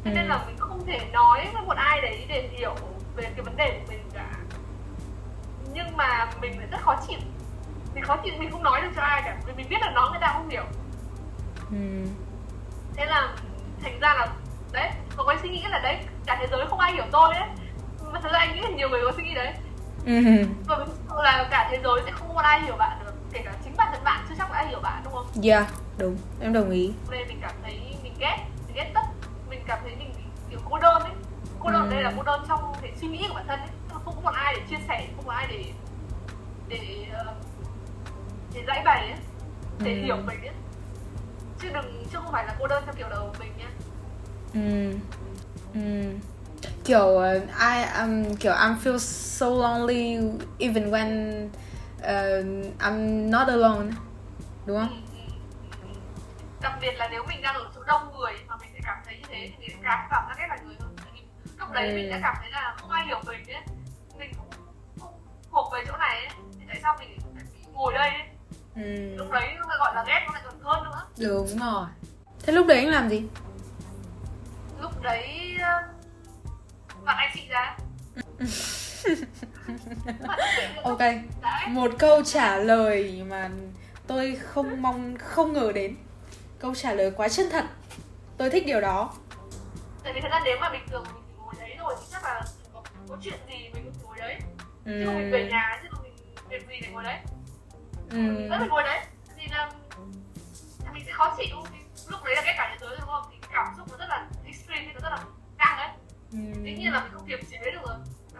Thế 0.05 0.11
nên 0.15 0.25
Ừ. 0.25 0.29
là 0.29 0.45
mình 0.47 0.57
không 0.59 0.87
thể 0.87 0.99
nói 1.13 1.47
với 1.53 1.63
một 1.63 1.77
ai 1.77 2.01
đấy 2.01 2.27
để 2.29 2.49
hiểu 2.53 2.75
về 3.17 3.23
cái 3.25 3.43
vấn 3.45 3.57
đề 3.57 3.71
của 3.81 3.93
mình 3.93 4.09
cả. 4.15 4.31
Nhưng 5.73 5.97
mà 5.97 6.31
mình 6.41 6.59
lại 6.59 6.67
rất 6.71 6.79
khó 6.83 6.97
chịu. 7.09 7.19
Mình 7.95 8.05
khó 8.05 8.17
chịu 8.17 8.35
mình 8.39 8.51
không 8.51 8.63
nói 8.63 8.81
được 8.83 8.89
cho 8.97 9.03
ai 9.03 9.23
cả 9.25 9.37
vì 9.47 9.53
mình 9.53 9.67
biết 9.69 9.77
là 9.81 9.91
nó 9.95 10.09
người 10.11 10.21
ta 10.21 10.31
không 10.33 10.49
hiểu. 10.49 10.65
Ừ. 11.71 12.07
thế 12.97 13.07
là 13.07 13.35
thành 13.83 14.01
ra 14.01 14.15
là 14.15 14.27
đấy 14.73 14.91
có 15.17 15.25
cái 15.25 15.37
suy 15.43 15.49
nghĩ 15.49 15.63
là 15.69 15.79
đấy 15.79 15.97
cả 16.27 16.37
thế 16.41 16.47
giới 16.51 16.67
không 16.67 16.79
ai 16.79 16.93
hiểu 16.93 17.05
tôi 17.13 17.35
đấy. 17.35 17.49
Mà 18.13 18.21
thật 18.21 18.29
ra 18.33 18.39
anh 18.39 18.55
nghĩ 18.55 18.61
là 18.61 18.69
nhiều 18.69 18.89
người 18.89 19.01
có 19.05 19.13
suy 19.17 19.23
nghĩ 19.25 19.35
đấy. 19.35 19.53
Ừ. 20.07 20.13
và 20.67 21.23
là 21.23 21.49
cả 21.51 21.69
thế 21.71 21.81
giới 21.85 22.01
sẽ 22.05 22.11
không 22.11 22.35
có 22.35 22.41
ai 22.43 22.61
hiểu 22.61 22.77
bạn 22.77 22.99
được 23.05 23.13
kể 23.33 23.43
cả 23.45 23.53
chính 23.65 23.77
bản 23.77 23.89
thân 23.93 24.05
bạn 24.05 24.25
chưa 24.29 24.35
chắc 24.39 24.51
là 24.51 24.57
ai 24.57 24.67
hiểu 24.69 24.81
bạn 24.81 25.01
đúng 25.05 25.13
không? 25.13 25.27
Yeah, 25.45 25.67
đúng, 25.99 26.17
em 26.41 26.53
đồng 26.53 26.71
ý. 26.71 26.93
Nên 27.11 27.29
mình 27.29 27.39
cảm 27.43 27.53
thấy 27.63 27.97
mình 28.03 28.15
ghét 28.19 28.37
mình 28.67 28.77
ghét 28.77 28.91
tất 28.95 29.01
mình 29.65 29.69
cảm 29.69 29.79
thấy 29.83 29.97
mình 29.97 30.11
kiểu 30.51 30.59
cô 30.71 30.79
đơn 30.79 31.03
ấy 31.03 31.13
cô 31.61 31.71
đơn 31.71 31.83
ở 31.83 31.91
đây 31.91 32.03
là 32.03 32.13
cô 32.17 32.23
đơn 32.23 32.45
trong 32.49 32.73
cái 32.83 32.93
suy 33.01 33.09
nghĩ 33.09 33.25
của 33.29 33.35
bản 33.35 33.45
thân 33.49 33.59
ấy 33.61 33.69
không 33.89 34.03
có 34.15 34.21
một 34.21 34.31
ai 34.35 34.55
để 34.57 34.63
chia 34.71 34.85
sẻ 34.89 35.07
không 35.17 35.27
có 35.27 35.33
ai 35.33 35.47
để 35.51 35.65
để 36.69 37.07
ờ, 37.13 37.35
để 38.55 38.65
giải 38.67 38.83
bày 38.85 39.01
ấy 39.11 39.19
để 39.85 39.93
Ừ. 39.95 40.03
hiểu 40.05 40.17
mình 40.17 40.41
ấy 40.41 40.55
chứ 41.61 41.69
đừng 41.75 42.05
chứ 42.13 42.19
không 42.23 42.33
phải 42.33 42.47
là 42.47 42.57
cô 42.59 42.67
đơn 42.67 42.83
theo 42.87 42.95
kiểu 42.95 43.09
đầu 43.09 43.35
mình 43.39 43.53
nhá 43.59 43.69
Ừ. 44.55 44.95
Ừ. 45.75 46.15
Kiểu 46.85 47.07
uh, 47.07 47.43
I 47.61 47.83
um, 48.01 48.35
kiểu 48.37 48.53
I'm 48.53 48.77
feel 48.85 48.99
so 48.99 49.47
lonely 49.49 50.19
even 50.59 50.91
when 50.91 51.45
uh, 52.03 52.47
I'm 52.79 53.31
not 53.31 53.49
alone 53.49 53.91
đúng 54.67 54.79
không? 54.79 54.89
Ừ, 54.89 55.19
ừ, 55.19 55.35
ừ. 55.83 55.89
đặc 56.61 56.73
biệt 56.81 56.93
là 56.97 57.09
nếu 57.09 57.25
mình 57.29 57.43
đang 57.43 57.55
ở 57.55 57.69
chỗ 57.75 57.83
đông 57.87 58.03
người 58.19 58.33
sẽ 59.85 59.91
càng 59.91 60.09
cảm 60.11 60.25
giác 60.29 60.35
ghét 60.39 60.47
là 60.49 60.57
người 60.65 60.75
hơn 60.81 60.97
lúc 61.59 61.71
đấy 61.73 61.89
Ừ. 61.89 61.95
mình 61.95 62.11
đã 62.11 62.19
cảm 62.23 62.35
thấy 62.41 62.51
là 62.51 62.75
không 62.81 62.91
ai 62.91 63.07
hiểu 63.07 63.21
mình 63.27 63.45
ấy 63.49 63.63
mình 64.19 64.33
cũng 64.39 64.51
không 65.01 65.13
thuộc 65.51 65.73
về 65.73 65.81
chỗ 65.87 65.97
này 65.97 66.17
ấy 66.17 66.29
thì 66.59 66.65
tại 66.69 66.79
sao 66.83 66.97
mình 66.99 67.09
lại 67.37 67.45
ngồi 67.73 67.95
đây 67.95 68.09
ấy? 68.11 68.23
Ừ. 68.77 69.17
lúc 69.17 69.31
đấy 69.31 69.49
nó 69.61 69.67
lại 69.69 69.77
gọi 69.79 69.95
là 69.95 70.05
ghét 70.07 70.21
nó 70.27 70.33
lại 70.33 70.43
còn 70.45 70.61
hơn 70.63 70.85
nữa 70.85 71.03
Đúng 71.29 71.59
rồi. 71.59 71.87
Thế 72.43 72.53
lúc 72.53 72.67
đấy 72.67 72.79
anh 72.79 72.89
làm 72.89 73.09
gì? 73.09 73.23
lúc 74.81 75.03
đấy 75.03 75.57
um, 75.59 77.05
bạn 77.05 77.17
anh 77.17 77.31
chị 77.35 77.49
ra 77.49 77.77
Ok. 80.83 80.99
đấy 80.99 81.21
Một 81.69 81.91
câu 81.99 82.23
trả 82.25 82.57
lời 82.57 83.25
mà 83.29 83.51
tôi 84.07 84.37
không 84.37 84.83
mong 84.83 85.17
không 85.19 85.53
ngờ 85.53 85.73
đến. 85.75 85.97
Câu 86.59 86.75
trả 86.75 86.93
lời 86.93 87.11
quá 87.17 87.29
chân 87.29 87.47
thật. 87.51 87.65
Tôi 88.37 88.51
thích 88.51 88.67
điều 88.67 88.81
đó. 88.81 89.13
Tại 90.05 90.13
vì 90.13 90.21
thật 90.21 90.29
ra 90.31 90.41
nếu 90.45 90.59
mà 90.61 90.71
bình 90.71 90.83
thường 90.91 91.05
mình 91.15 91.37
ngồi 91.37 91.55
đấy 91.59 91.77
rồi 91.79 91.95
thì 92.01 92.07
chắc 92.11 92.25
là 92.25 92.43
có, 92.73 92.83
có 93.09 93.17
chuyện 93.23 93.39
gì 93.49 93.71
mình 93.75 93.85
cũng 93.85 94.03
ngồi 94.03 94.17
đấy. 94.19 94.39
Chứ 94.85 95.03
không 95.07 95.15
mình 95.15 95.31
về 95.31 95.49
nhà 95.51 95.81
chứ 95.83 95.89
không 95.91 96.03
mình 96.03 96.17
việc 96.49 96.69
gì 96.69 96.81
để 96.83 96.89
ngồi 96.93 97.03
đấy. 97.03 97.19
Ừ. 98.11 98.17
mình 98.17 98.49
vẫn 98.51 98.59
phải 98.59 98.69
ngồi 98.69 98.83
đấy. 98.83 99.01
Thì 99.37 99.47
là 99.51 99.73
mình 100.93 101.03
sẽ 101.07 101.13
khó 101.13 101.35
chịu. 101.39 101.57
Lúc 102.09 102.25
đấy 102.25 102.35
là 102.37 102.43
cái 102.45 102.55
cả 102.57 102.69
thế 102.73 102.87
giới 102.87 102.97
đúng 103.01 103.09
không? 103.09 103.25
Thì 103.31 103.37
cái 103.43 103.51
cảm 103.55 103.75
xúc 103.77 103.89
nó 103.91 103.97
rất 103.97 104.09
là 104.09 104.29
extreme 104.45 104.93
nó 104.93 105.01
rất 105.01 105.11
là 105.11 105.19
căng 105.59 105.79
ấy. 105.79 105.89
Ừ. 106.33 106.39
nhiên 106.63 106.93
là 106.93 107.03
mình 107.03 107.13
không 107.13 107.27
kiềm 107.29 107.41
chế 107.51 107.59
được 107.71 107.81
rồi. 107.87 107.97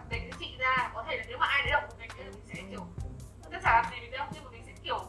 Biệt 0.09 0.17
cái 0.19 0.31
chị 0.39 0.55
ra 0.59 0.91
có 0.93 1.03
thể 1.09 1.17
là 1.17 1.23
nếu 1.27 1.37
mà 1.37 1.45
ai 1.45 1.61
đấy 1.61 1.71
động 1.71 1.83
của 1.89 1.95
mình 1.99 2.09
thì 2.17 2.23
mình 2.23 2.43
sẽ 2.47 2.61
kiểu 2.69 2.85
chắc 3.51 3.61
chả 3.63 3.81
làm 3.81 3.91
gì 3.91 3.99
mình 4.01 4.11
đâu 4.11 4.27
nhưng 4.33 4.43
mà 4.43 4.49
mình 4.51 4.63
sẽ 4.65 4.71
kiểu 4.83 4.99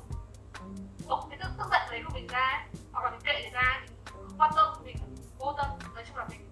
bộc 1.07 1.27
cái 1.31 1.39
tức 1.43 1.49
tức 1.59 1.67
giận 1.71 1.81
đấy 1.91 2.03
của 2.07 2.15
mình 2.15 2.27
ra 2.27 2.39
ấy. 2.39 2.63
hoặc 2.93 3.05
là 3.05 3.11
mình 3.11 3.21
kệ 3.25 3.51
ta 3.55 3.81
mình 3.81 3.91
không 4.05 4.39
quan 4.39 4.51
tâm 4.57 4.67
mình 4.85 4.97
vô 5.39 5.53
tâm. 5.53 5.67
Nói 5.95 6.05
chung 6.09 6.17
là 6.17 6.27
mình 6.31 6.46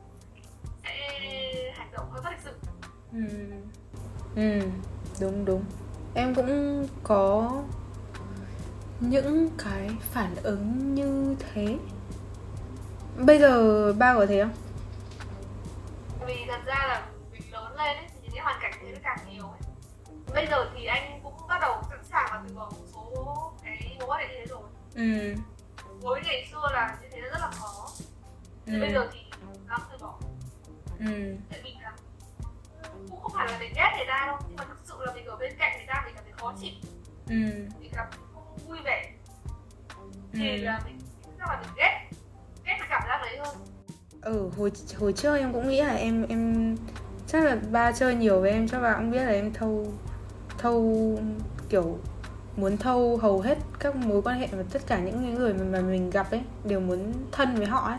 hành 1.75 1.89
động 1.93 2.11
hơi 2.11 2.23
bất 2.25 2.31
lịch 2.31 2.55
ừ. 4.37 4.61
Đúng 5.21 5.45
đúng. 5.45 5.65
Em 6.15 6.35
cũng 6.35 6.87
có 7.03 7.53
những 9.01 9.51
cái 9.65 9.91
phản 10.01 10.35
ứng 10.43 10.95
như 10.95 11.37
thế. 11.39 11.79
Bây 13.17 13.39
giờ 13.39 13.93
ba 13.93 14.15
có 14.15 14.27
thế 14.27 14.43
không? 14.43 14.53
Vì 16.27 16.45
thật 16.49 16.61
ra 16.67 16.87
là 16.89 17.07
mình 17.33 17.43
lớn 17.53 17.77
lên 17.77 17.97
ấy, 17.97 18.07
thì 18.13 18.19
những 18.23 18.33
cái 18.35 18.45
hoàn 18.45 18.59
cảnh 18.63 18.73
thế 18.83 18.93
nó 18.93 18.99
càng 19.03 19.19
nhiều 19.31 19.45
ấy. 19.45 19.61
bây 20.35 20.47
giờ 20.47 20.71
thì 20.75 20.85
anh 20.85 21.21
cũng 21.23 21.35
bắt 21.49 21.59
đầu 21.61 21.83
sẵn 21.91 22.05
sàng 22.05 22.29
và 22.33 22.43
từ 22.49 22.55
bỏ 22.55 22.71
một 22.71 22.87
số 22.95 23.53
cái 23.65 23.97
mối 23.99 24.09
quan 24.09 24.21
hệ 24.21 24.35
như 24.35 24.41
thế 24.41 24.47
rồi. 24.47 24.63
Ừ. 24.95 25.35
Với 26.01 26.23
ngày 26.25 26.49
xưa 26.51 26.69
là 26.73 26.97
như 27.03 27.09
thế 27.13 27.21
rất 27.21 27.39
là 27.41 27.51
khó. 27.51 27.89
Ừ. 28.67 28.73
thì 28.73 28.81
bây 28.81 28.93
giờ 28.93 29.09
thì 29.13 29.19
ừ. 31.05 31.37
Tại 31.51 31.61
vì 31.65 31.71
là 31.83 31.93
cũng 33.11 33.21
không 33.21 33.33
phải 33.35 33.47
là 33.47 33.59
để 33.61 33.69
ghét 33.77 33.93
người 33.97 34.07
ta 34.09 34.27
đâu 34.27 34.37
nhưng 34.49 34.57
mà 34.57 34.65
thực 34.65 34.79
sự 34.85 34.95
là 35.07 35.13
mình 35.15 35.25
ở 35.27 35.37
bên 35.37 35.53
cạnh 35.59 35.73
người 35.77 35.87
ta 35.87 36.03
mình 36.05 36.15
cảm 36.15 36.25
thấy 36.25 36.33
khó 36.33 36.55
chịu. 36.61 36.73
Ừ. 37.29 37.35
Mình 37.81 37.91
cảm 37.93 38.07
thấy 38.11 38.21
không 38.35 38.57
vui 38.69 38.79
vẻ. 38.85 39.13
Ừ. 39.97 40.11
Thì 40.33 40.57
là 40.57 40.81
mình 40.87 40.99
chắc 41.39 41.49
là 41.49 41.61
mình 41.61 41.71
ghét 41.77 42.11
ghét 42.65 42.77
cái 42.79 42.89
cảm 42.91 43.03
giác 43.09 43.19
đấy 43.23 43.39
hơn. 43.39 43.57
Ừ 44.23 44.51
hồi 44.57 44.73
hồi 44.99 45.13
trước 45.13 45.37
em 45.37 45.53
cũng 45.53 45.69
nghĩ 45.69 45.83
là 45.83 45.95
em 45.95 46.27
em 46.29 46.77
chắc 47.27 47.45
là 47.45 47.57
ba 47.71 47.93
chơi 47.93 48.15
nhiều 48.15 48.41
với 48.41 48.51
em 48.51 48.69
chắc 48.69 48.83
là 48.83 48.95
cũng 48.95 49.11
biết 49.11 49.25
là 49.25 49.33
em 49.33 49.53
thâu 49.53 49.87
thâu 50.59 51.19
kiểu 51.69 51.99
muốn 52.57 52.77
thâu 52.77 53.17
hầu 53.17 53.41
hết 53.41 53.59
các 53.79 53.97
mối 53.97 54.23
quan 54.23 54.39
hệ 54.39 54.49
và 54.53 54.65
tất 54.71 54.83
cả 54.87 54.99
những 54.99 55.35
người 55.35 55.55
mà, 55.55 55.81
mình 55.81 56.11
gặp 56.11 56.31
ấy 56.31 56.43
đều 56.65 56.81
muốn 56.81 57.13
thân 57.33 57.55
với 57.55 57.67
họ 57.67 57.81
ấy. 57.81 57.99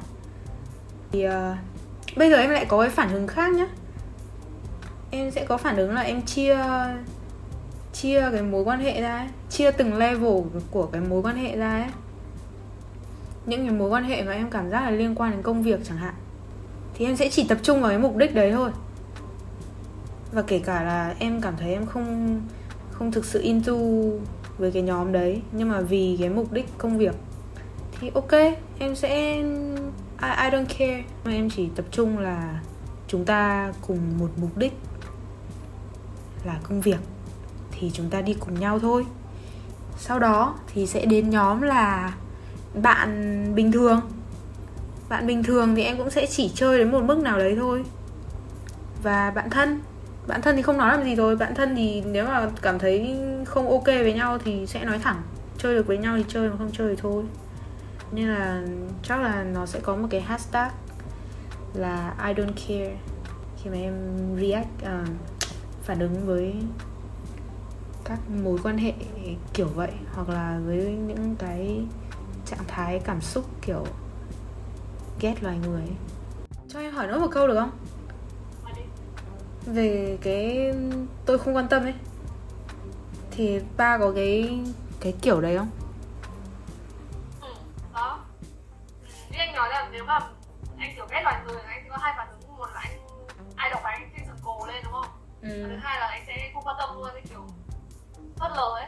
Thì 1.11 1.23
ờ, 1.23 1.55
bây 2.15 2.29
giờ 2.29 2.37
em 2.37 2.49
lại 2.49 2.65
có 2.65 2.81
cái 2.81 2.89
phản 2.89 3.13
ứng 3.13 3.27
khác 3.27 3.53
nhá. 3.53 3.67
Em 5.11 5.31
sẽ 5.31 5.45
có 5.45 5.57
phản 5.57 5.77
ứng 5.77 5.93
là 5.93 6.01
em 6.01 6.21
chia 6.21 6.57
chia 7.93 8.21
cái 8.31 8.41
mối 8.41 8.63
quan 8.63 8.79
hệ 8.79 9.01
ra 9.01 9.17
ấy, 9.17 9.27
chia 9.49 9.71
từng 9.71 9.97
level 9.97 10.41
của 10.71 10.85
cái 10.85 11.01
mối 11.01 11.21
quan 11.21 11.35
hệ 11.35 11.57
ra 11.57 11.71
ấy. 11.71 11.89
Những 13.45 13.67
cái 13.67 13.75
mối 13.75 13.89
quan 13.89 14.03
hệ 14.03 14.23
mà 14.23 14.31
em 14.31 14.49
cảm 14.49 14.69
giác 14.69 14.81
là 14.81 14.89
liên 14.89 15.15
quan 15.15 15.31
đến 15.31 15.41
công 15.41 15.63
việc 15.63 15.79
chẳng 15.83 15.97
hạn 15.97 16.13
thì 16.93 17.05
em 17.05 17.15
sẽ 17.15 17.29
chỉ 17.29 17.45
tập 17.47 17.57
trung 17.63 17.81
vào 17.81 17.89
cái 17.89 17.99
mục 17.99 18.17
đích 18.17 18.35
đấy 18.35 18.51
thôi. 18.51 18.69
Và 20.31 20.41
kể 20.41 20.59
cả 20.59 20.83
là 20.83 21.15
em 21.19 21.41
cảm 21.41 21.53
thấy 21.57 21.73
em 21.73 21.85
không 21.85 22.41
không 22.91 23.11
thực 23.11 23.25
sự 23.25 23.41
into 23.41 23.73
với 24.57 24.71
cái 24.71 24.81
nhóm 24.81 25.11
đấy 25.11 25.41
nhưng 25.51 25.69
mà 25.69 25.81
vì 25.81 26.17
cái 26.19 26.29
mục 26.29 26.51
đích 26.51 26.77
công 26.77 26.97
việc 26.97 27.15
thì 27.99 28.11
ok 28.13 28.31
em 28.79 28.95
sẽ 28.95 29.43
I, 30.21 30.29
I 30.43 30.49
don't 30.49 30.65
care. 30.65 31.03
Em 31.25 31.49
chỉ 31.49 31.69
tập 31.75 31.85
trung 31.91 32.17
là 32.17 32.59
chúng 33.07 33.25
ta 33.25 33.71
cùng 33.87 33.99
một 34.19 34.29
mục 34.37 34.57
đích 34.57 34.73
là 36.45 36.59
công 36.63 36.81
việc. 36.81 36.99
Thì 37.71 37.91
chúng 37.93 38.09
ta 38.09 38.21
đi 38.21 38.33
cùng 38.33 38.59
nhau 38.59 38.79
thôi. 38.79 39.05
Sau 39.97 40.19
đó 40.19 40.55
thì 40.73 40.87
sẽ 40.87 41.05
đến 41.05 41.29
nhóm 41.29 41.61
là 41.61 42.13
bạn 42.81 43.51
bình 43.55 43.71
thường. 43.71 44.01
Bạn 45.09 45.27
bình 45.27 45.43
thường 45.43 45.75
thì 45.75 45.83
em 45.83 45.97
cũng 45.97 46.09
sẽ 46.09 46.25
chỉ 46.25 46.51
chơi 46.55 46.77
đến 46.77 46.91
một 46.91 47.03
mức 47.03 47.17
nào 47.17 47.37
đấy 47.39 47.55
thôi. 47.59 47.83
Và 49.03 49.31
bạn 49.31 49.49
thân. 49.49 49.81
Bạn 50.27 50.41
thân 50.41 50.55
thì 50.55 50.61
không 50.61 50.77
nói 50.77 50.97
làm 50.97 51.05
gì 51.05 51.15
rồi. 51.15 51.35
Bạn 51.35 51.55
thân 51.55 51.75
thì 51.75 52.01
nếu 52.01 52.25
mà 52.25 52.49
cảm 52.61 52.79
thấy 52.79 53.17
không 53.45 53.69
ok 53.69 53.85
với 53.85 54.13
nhau 54.13 54.37
thì 54.45 54.67
sẽ 54.67 54.85
nói 54.85 54.99
thẳng. 54.99 55.21
Chơi 55.57 55.75
được 55.75 55.87
với 55.87 55.97
nhau 55.97 56.17
thì 56.17 56.25
chơi 56.27 56.49
mà 56.49 56.55
không 56.57 56.71
chơi 56.71 56.95
thì 56.95 57.01
thôi 57.01 57.23
nên 58.15 58.27
là 58.27 58.63
chắc 59.03 59.21
là 59.21 59.43
nó 59.43 59.65
sẽ 59.65 59.79
có 59.79 59.95
một 59.95 60.07
cái 60.09 60.21
hashtag 60.21 60.71
là 61.73 62.15
I 62.27 62.33
don't 62.33 62.53
care 62.55 62.97
khi 63.57 63.69
mà 63.69 63.77
em 63.77 63.95
react 64.41 64.69
uh, 64.83 65.07
phản 65.83 65.99
ứng 65.99 66.25
với 66.25 66.55
các 68.03 68.19
mối 68.43 68.59
quan 68.63 68.77
hệ 68.77 68.93
kiểu 69.53 69.67
vậy 69.67 69.91
hoặc 70.13 70.29
là 70.29 70.59
với 70.65 70.97
những 71.07 71.35
cái 71.39 71.85
trạng 72.45 72.63
thái 72.67 72.99
cảm 72.99 73.21
xúc 73.21 73.45
kiểu 73.61 73.85
ghét 75.21 75.43
loài 75.43 75.57
người 75.57 75.83
cho 76.67 76.79
em 76.79 76.93
hỏi 76.93 77.07
nữa 77.07 77.19
một 77.19 77.27
câu 77.31 77.47
được 77.47 77.59
không? 77.59 77.71
Về 79.65 80.17
cái 80.21 80.73
tôi 81.25 81.39
không 81.39 81.55
quan 81.55 81.67
tâm 81.67 81.83
ấy 81.83 81.93
thì 83.31 83.59
ba 83.77 83.97
có 83.97 84.11
cái 84.11 84.59
cái 84.99 85.13
kiểu 85.21 85.41
đấy 85.41 85.57
không? 85.57 85.69
Và 95.63 95.69
thứ 95.69 95.77
hai 95.77 95.99
là 95.99 96.07
anh 96.07 96.23
sẽ 96.27 96.51
không 96.53 96.63
quan 96.63 96.75
tâm 96.79 96.89
luôn 96.95 97.09
cái 97.13 97.23
kiểu 97.29 97.47
phớt 98.35 98.51
lờ 98.55 98.69
ấy. 98.75 98.87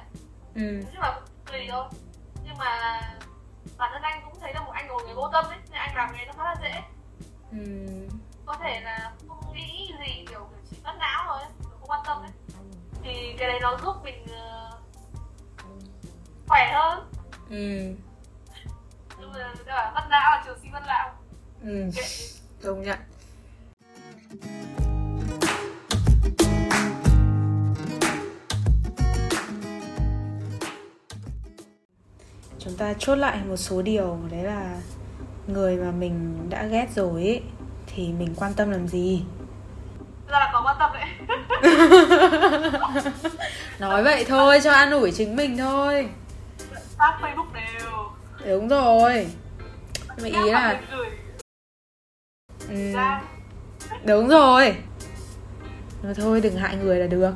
Ừ. 0.56 0.62
Nói 0.62 0.92
chung 0.94 1.02
là 1.02 1.22
tùy 1.46 1.68
thôi. 1.70 1.86
Nhưng 2.44 2.58
mà 2.58 3.02
bản 3.78 3.90
thân 3.94 4.02
anh 4.02 4.22
cũng 4.26 4.40
thấy 4.42 4.54
là 4.54 4.62
một 4.62 4.72
anh 4.72 4.88
một 4.88 5.02
người 5.06 5.16
vô 5.16 5.30
tâm 5.34 5.46
ấy 5.46 5.58
nên 5.72 5.80
anh 5.80 5.96
làm 5.96 6.10
cái 6.14 6.26
nó 6.26 6.34
khá 6.34 6.44
là 6.44 6.56
dễ. 6.62 6.82
Ừ. 7.52 7.60
Có 8.46 8.56
thể 8.64 8.82
là 8.82 9.12
không 9.28 9.54
nghĩ 9.54 9.94
gì 10.00 10.26
kiểu, 10.30 10.40
kiểu 10.40 10.60
chỉ 10.72 10.78
mất 10.84 10.94
não 11.00 11.26
thôi 11.28 11.40
ấy, 11.42 11.52
không 11.80 11.90
quan 11.90 12.02
tâm 12.06 12.22
ấy. 12.22 12.32
Thì 13.04 13.36
cái 13.38 13.48
đấy 13.48 13.60
nó 13.62 13.78
giúp 13.84 13.96
mình 14.04 14.26
ờ, 14.32 14.80
khỏe 16.48 16.72
hơn. 16.74 17.12
Ừ. 17.50 17.96
Nhưng 19.20 19.32
mà 19.68 19.92
mất 19.96 20.08
não 20.10 20.32
là 20.32 20.44
trường 20.46 20.60
sinh 20.62 20.72
mất 20.72 20.84
lão 20.86 21.16
ừ. 21.62 21.90
Công 22.64 22.82
nhận 22.82 23.00
chúng 32.68 32.78
ta 32.78 32.94
chốt 33.00 33.16
lại 33.16 33.38
một 33.48 33.58
số 33.58 33.82
điều 33.82 34.20
đấy 34.32 34.44
là 34.44 34.76
người 35.48 35.78
mà 35.78 35.92
mình 35.92 36.46
đã 36.50 36.64
ghét 36.64 36.88
rồi 36.96 37.24
ấy, 37.24 37.42
thì 37.88 38.14
mình 38.20 38.34
quan 38.36 38.54
tâm 38.54 38.72
làm 38.72 38.88
gì? 38.88 39.24
Ra 40.28 40.40
là 40.40 40.50
có 40.54 40.62
quan 40.66 40.76
tâm 40.80 40.92
đấy. 40.94 41.10
Nói 43.80 44.04
vậy 44.04 44.26
thôi 44.28 44.60
cho 44.64 44.72
an 44.72 44.92
ủi 44.92 45.12
chính 45.12 45.36
mình 45.36 45.58
thôi. 45.58 46.10
Phát 46.98 47.20
facebook 47.22 47.54
đều. 47.54 47.92
Đúng 48.46 48.68
rồi. 48.68 49.28
Mà 50.08 50.28
ý 50.28 50.52
là 50.52 50.82
ừ, 52.70 52.94
đúng 54.06 54.28
rồi. 54.28 54.76
Nói 56.04 56.14
thôi 56.14 56.42
đừng 56.42 56.56
hại 56.56 56.76
người 56.76 57.00
là 57.00 57.08
được. 57.08 57.32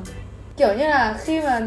Kiểu 0.56 0.68
như 0.68 0.86
là 0.88 1.18
khi 1.24 1.40
mà 1.40 1.60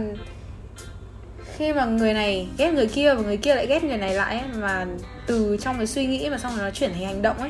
khi 1.58 1.74
mà 1.74 1.86
người 1.86 2.14
này 2.14 2.48
ghét 2.58 2.72
người 2.72 2.88
kia 2.88 3.14
và 3.14 3.22
người 3.22 3.38
kia 3.38 3.56
lại 3.56 3.68
ghét 3.68 3.84
người 3.84 3.98
này 3.98 4.14
lại 4.14 4.40
ấy, 4.40 4.48
mà 4.54 4.86
từ 5.26 5.58
trong 5.62 5.78
cái 5.78 5.88
suy 5.88 6.06
nghĩ 6.06 6.30
mà 6.30 6.38
xong 6.38 6.56
rồi 6.56 6.66
nó 6.66 6.72
chuyển 6.72 6.94
thành 6.94 7.06
hành 7.06 7.22
động 7.22 7.38
ấy 7.38 7.50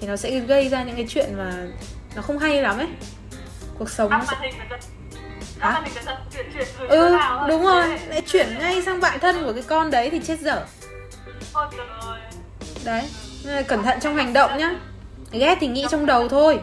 thì 0.00 0.06
nó 0.06 0.16
sẽ 0.16 0.40
gây 0.40 0.68
ra 0.68 0.84
những 0.84 0.96
cái 0.96 1.06
chuyện 1.08 1.34
mà 1.36 1.52
nó 2.16 2.22
không 2.22 2.38
hay 2.38 2.62
lắm 2.62 2.78
ấy. 2.78 2.88
Cuộc 3.78 3.90
sống 3.90 4.10
nó 4.10 4.24
sẽ... 4.30 4.36
Hả? 5.58 5.82
chuyển 6.34 6.46
chuyển 6.54 6.88
ừ 6.88 7.18
đúng 7.48 7.62
rồi. 7.62 7.98
Lại 8.08 8.22
chuyển 8.26 8.58
ngay 8.58 8.82
sang 8.82 9.00
bạn 9.00 9.18
thân 9.18 9.44
của 9.44 9.52
cái 9.52 9.62
con 9.66 9.90
đấy 9.90 10.10
thì 10.10 10.20
chết 10.26 10.40
dở. 10.40 10.64
Đấy. 12.84 13.02
Cẩn 13.68 13.82
thận 13.82 13.98
trong 14.00 14.16
hành 14.16 14.32
động 14.32 14.58
nhá. 14.58 14.74
Ghét 15.32 15.58
thì 15.60 15.66
nghĩ 15.66 15.86
trong 15.90 16.06
đầu 16.06 16.28
thôi 16.28 16.60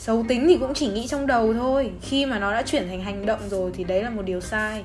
xấu 0.00 0.24
tính 0.28 0.44
thì 0.48 0.56
cũng 0.60 0.74
chỉ 0.74 0.86
nghĩ 0.86 1.06
trong 1.08 1.26
đầu 1.26 1.54
thôi. 1.54 1.90
Khi 2.02 2.26
mà 2.26 2.38
nó 2.38 2.52
đã 2.52 2.62
chuyển 2.62 2.88
thành 2.88 3.02
hành 3.02 3.26
động 3.26 3.48
rồi 3.48 3.70
thì 3.74 3.84
đấy 3.84 4.02
là 4.02 4.10
một 4.10 4.22
điều 4.22 4.40
sai. 4.40 4.84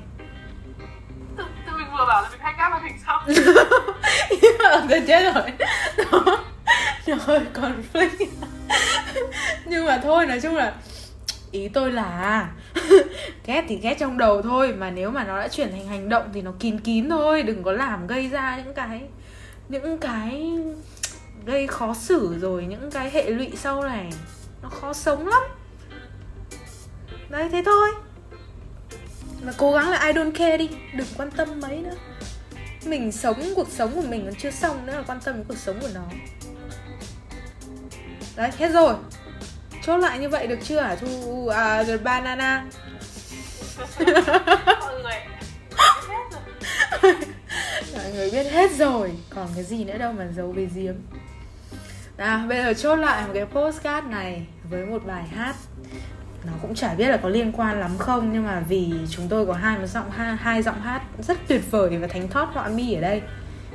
Tự 1.36 1.72
mình 1.78 1.86
vừa 1.92 2.06
bảo 2.08 2.22
là 2.22 2.28
mình 2.30 2.40
hay 2.42 2.54
áp 2.58 2.68
màn 2.68 2.84
hình 2.84 2.96
xong. 3.06 3.22
Tôi 4.88 5.02
chết 5.06 5.34
rồi. 5.34 5.52
Đó. 5.96 6.44
Rồi 7.06 7.40
còn 7.52 7.82
conflict. 7.92 8.26
Nhưng 9.66 9.86
mà 9.86 10.00
thôi 10.02 10.26
nói 10.26 10.40
chung 10.40 10.54
là 10.54 10.74
Ý 11.50 11.68
tôi 11.68 11.92
là 11.92 12.48
Ghét 13.46 13.64
thì 13.68 13.76
ghét 13.76 13.94
trong 13.98 14.18
đầu 14.18 14.42
thôi 14.42 14.74
Mà 14.78 14.90
nếu 14.90 15.10
mà 15.10 15.24
nó 15.24 15.38
đã 15.38 15.48
chuyển 15.48 15.70
thành 15.70 15.86
hành 15.86 16.08
động 16.08 16.30
Thì 16.34 16.42
nó 16.42 16.52
kín 16.58 16.80
kín 16.80 17.08
thôi 17.08 17.42
Đừng 17.42 17.62
có 17.62 17.72
làm 17.72 18.06
gây 18.06 18.28
ra 18.28 18.62
những 18.64 18.74
cái 18.74 19.02
Những 19.68 19.98
cái 19.98 20.52
Gây 21.46 21.66
khó 21.66 21.94
xử 21.94 22.38
rồi 22.40 22.64
Những 22.64 22.90
cái 22.90 23.10
hệ 23.10 23.30
lụy 23.30 23.50
sau 23.56 23.82
này 23.82 24.10
nó 24.66 24.70
khó 24.80 24.92
sống 24.92 25.28
lắm. 25.28 25.42
Đấy 27.28 27.48
thế 27.52 27.62
thôi. 27.66 27.88
Mà 29.42 29.52
cố 29.56 29.72
gắng 29.72 29.90
là 29.90 30.06
I 30.06 30.12
don't 30.12 30.32
care 30.32 30.56
đi 30.56 30.68
Đừng 30.94 31.06
quan 31.16 31.30
tâm 31.30 31.60
mấy 31.60 31.76
nữa. 31.78 31.94
Mình 32.84 33.12
sống 33.12 33.52
cuộc 33.56 33.68
sống 33.70 33.94
của 33.94 34.08
mình 34.08 34.24
còn 34.24 34.34
chưa 34.34 34.50
xong 34.50 34.86
nữa 34.86 34.92
là 34.96 35.02
quan 35.06 35.20
tâm 35.20 35.34
đến 35.34 35.44
cuộc 35.48 35.58
sống 35.58 35.80
của 35.80 35.88
nó. 35.94 36.04
Đấy 38.36 38.50
hết 38.58 38.68
rồi. 38.68 38.94
Chốt 39.82 39.96
lại 39.96 40.18
như 40.18 40.28
vậy 40.28 40.46
được 40.46 40.58
chưa 40.62 40.80
hả 40.80 40.94
thu? 40.94 41.48
À, 41.48 41.84
rồi 41.84 41.98
banana. 41.98 42.66
Mọi 44.80 45.02
người 45.02 45.20
mọi 47.94 48.12
người 48.12 48.30
biết 48.30 48.50
hết 48.52 48.70
rồi 48.70 49.12
còn 49.30 49.48
cái 49.54 49.64
gì 49.64 49.84
nữa 49.84 49.98
đâu 49.98 50.12
mà 50.12 50.26
giấu 50.36 50.52
về 50.52 50.68
giếm. 50.74 50.94
Nào 52.16 52.46
bây 52.48 52.62
giờ 52.62 52.74
chốt 52.74 52.96
lại 52.96 53.26
một 53.26 53.32
cái 53.34 53.46
postcard 53.46 54.06
này 54.06 54.46
với 54.70 54.86
một 54.86 55.06
bài 55.06 55.28
hát. 55.28 55.56
Nó 56.44 56.52
cũng 56.62 56.74
chả 56.74 56.94
biết 56.94 57.08
là 57.08 57.16
có 57.16 57.28
liên 57.28 57.52
quan 57.52 57.80
lắm 57.80 57.98
không 57.98 58.32
nhưng 58.32 58.44
mà 58.44 58.60
vì 58.68 58.92
chúng 59.10 59.28
tôi 59.28 59.46
có 59.46 59.52
hai 59.52 59.78
một 59.78 59.86
giọng 59.86 60.10
hai, 60.10 60.36
hai 60.36 60.62
giọng 60.62 60.80
hát 60.80 61.02
rất 61.18 61.38
tuyệt 61.48 61.70
vời 61.70 61.98
và 61.98 62.06
thánh 62.06 62.28
thót 62.28 62.48
họa 62.52 62.68
mi 62.68 62.94
ở 62.94 63.00
đây 63.00 63.22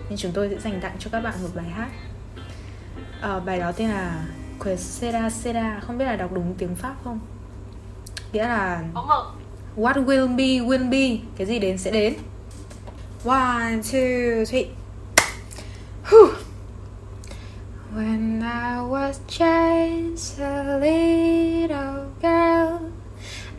nên 0.10 0.17
chúng 0.17 0.32
tôi 0.32 0.49
sẽ 0.49 0.60
dành 0.60 0.82
tặng 0.82 0.95
cho 0.99 1.10
các 1.13 1.19
bạn 1.19 1.34
một 1.41 1.49
bài 1.56 1.69
hát. 1.69 1.89
À, 3.21 3.39
bài 3.39 3.60
đó 3.60 3.71
tên 3.71 3.89
là 3.89 4.25
Quesera 4.60 5.30
Sera 5.30 5.80
không 5.80 5.97
biết 5.97 6.06
là 6.06 6.15
đọc 6.15 6.34
đúng 6.34 6.56
tiếng 6.58 6.75
pháp 6.75 6.95
không? 7.04 7.19
Nghĩa 8.34 8.47
là 8.47 8.84
what 9.75 10.06
will 10.06 10.36
be 10.36 10.45
will 10.45 10.89
be 10.89 11.25
cái 11.38 11.47
gì 11.47 11.60
đến 11.60 11.77
sẽ 11.77 11.91
đến. 11.91 12.13
One 13.25 13.82
two 13.91 14.45
three. 14.45 14.65
Whew. 16.10 16.50
When 17.93 18.41
I 18.41 18.82
was 18.82 19.19
just 19.27 20.39
a 20.39 20.77
little 20.80 22.10
girl, 22.21 22.89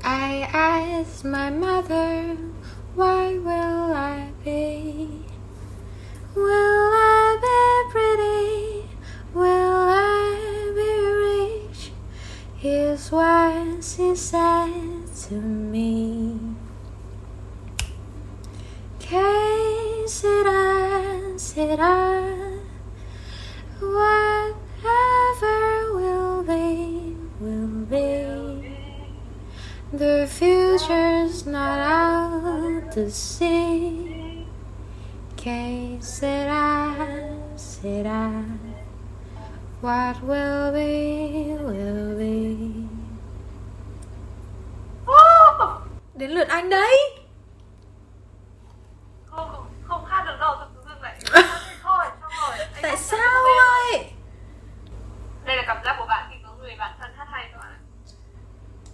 I 0.02 0.48
asked 0.50 1.26
my 1.26 1.50
mother, 1.50 2.38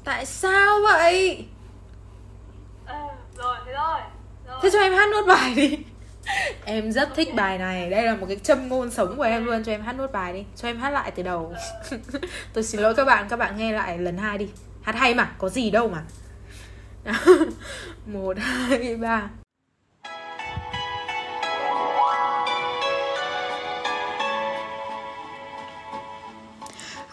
Tại 0.08 0.26
sao 0.26 0.80
vậy? 0.82 1.44
Ừ, 2.86 2.94
rồi, 3.36 3.56
thế 3.66 3.72
rồi. 3.72 4.00
rồi. 4.48 4.58
Thế 4.62 4.70
cho 4.72 4.78
em 4.78 4.92
hát 4.92 5.08
nốt 5.12 5.26
bài 5.26 5.54
đi. 5.54 5.78
Em 6.64 6.92
rất 6.92 7.08
thích 7.14 7.34
bài 7.34 7.58
này. 7.58 7.90
Đây 7.90 8.02
là 8.02 8.14
một 8.16 8.26
cái 8.28 8.36
châm 8.36 8.68
ngôn 8.68 8.90
sống 8.90 9.16
của 9.16 9.22
em 9.22 9.44
luôn. 9.44 9.64
Cho 9.64 9.72
em 9.72 9.82
hát 9.82 9.92
nốt 9.92 10.12
bài 10.12 10.32
đi. 10.32 10.44
Cho 10.56 10.68
em 10.68 10.78
hát 10.78 10.90
lại 10.90 11.10
từ 11.10 11.22
đầu. 11.22 11.54
Tôi 12.52 12.64
xin 12.64 12.80
lỗi 12.80 12.94
các 12.94 13.04
bạn. 13.04 13.28
Các 13.28 13.36
bạn 13.36 13.56
nghe 13.56 13.72
lại 13.72 13.98
lần 13.98 14.18
hai 14.18 14.38
đi. 14.38 14.48
Hát 14.82 14.94
hay 14.94 15.14
mà, 15.14 15.32
có 15.38 15.48
gì 15.48 15.70
đâu 15.70 15.88
mà. 15.88 16.02
Một, 18.06 18.36
hai, 18.38 18.96
ba 18.96 19.28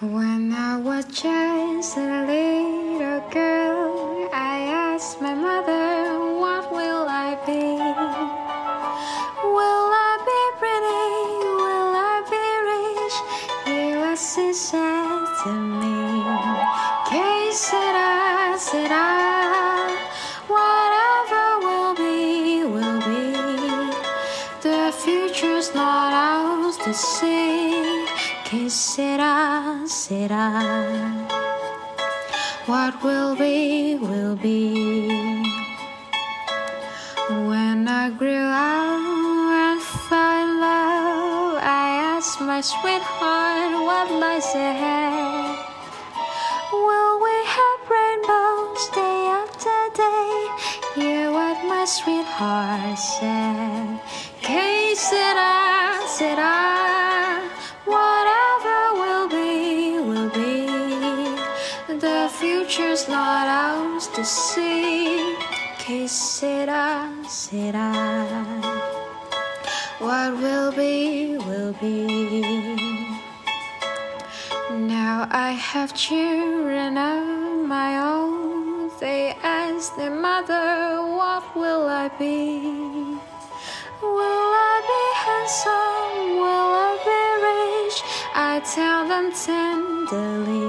When 0.01 0.51
I 0.51 0.75
was 0.75 1.05
just 1.05 1.95
a 1.95 2.25
little 2.27 3.21
girl, 3.31 4.29
I 4.33 4.67
asked 4.91 5.21
my 5.21 5.33
mother, 5.33 6.19
What 6.37 6.69
will 6.69 7.07
I 7.07 7.39
be? 7.45 7.79
Will 9.55 9.87
I 9.95 10.13
be 10.27 10.41
pretty? 10.59 11.07
Will 11.63 11.95
I 11.95 12.15
be 12.27 12.45
rich? 12.67 13.15
Here 13.65 14.17
she 14.17 14.51
said 14.51 15.25
to 15.43 15.51
me, 15.79 16.27
Que 17.07 17.53
será, 17.55 18.57
será? 18.59 19.87
Whatever 20.51 21.45
will 21.65 21.95
be, 21.95 22.65
will 22.65 22.99
be. 22.99 23.31
The 24.59 24.91
future's 24.91 25.73
not 25.73 26.11
ours 26.11 26.75
to 26.83 26.93
see. 26.93 28.04
Que 28.45 28.69
será, 28.69 29.81
será? 29.87 30.53
What 32.67 32.93
will 33.03 33.35
be, 33.35 33.97
will 33.99 34.35
be. 34.35 35.41
When 37.27 37.87
I 37.87 38.11
grew 38.11 38.45
up 38.45 39.81
and 40.11 40.59
love, 40.61 41.57
I 41.57 42.13
asked 42.13 42.39
my 42.39 42.61
sweetheart 42.61 43.73
what 43.81 44.11
lies 44.11 44.53
ahead. 44.53 45.57
Will 46.71 47.15
we 47.25 47.35
have 47.57 47.81
rainbows 47.89 48.83
day 48.93 49.21
after 49.41 49.77
day? 49.97 50.47
Hear 50.93 51.31
what 51.31 51.57
my 51.65 51.85
sweetheart 51.85 52.99
said. 52.99 53.99
Que 54.39 54.93
será, 54.95 56.05
será? 56.05 57.44
Future's 62.45 63.07
not 63.07 63.47
ours 63.47 64.07
to 64.15 64.23
see. 64.23 65.35
Que 65.79 66.07
será, 66.07 67.09
será? 67.27 67.91
What 69.99 70.37
will 70.43 70.71
be, 70.71 71.37
will 71.37 71.73
be. 71.81 72.05
Now 74.71 75.27
I 75.31 75.51
have 75.69 75.93
children 75.95 76.97
of 76.97 77.67
my 77.75 77.91
own. 78.13 78.91
They 78.99 79.35
ask 79.41 79.95
their 79.97 80.15
mother, 80.27 81.01
What 81.19 81.43
will 81.55 81.87
I 81.87 82.07
be? 82.19 82.37
Will 84.17 84.49
I 84.71 84.75
be 84.91 85.03
handsome? 85.25 86.17
Will 86.43 86.71
I 86.89 86.93
be 87.07 87.23
rich? 87.47 87.97
I 88.35 88.53
tell 88.75 89.01
them 89.11 89.27
tenderly, 89.45 90.65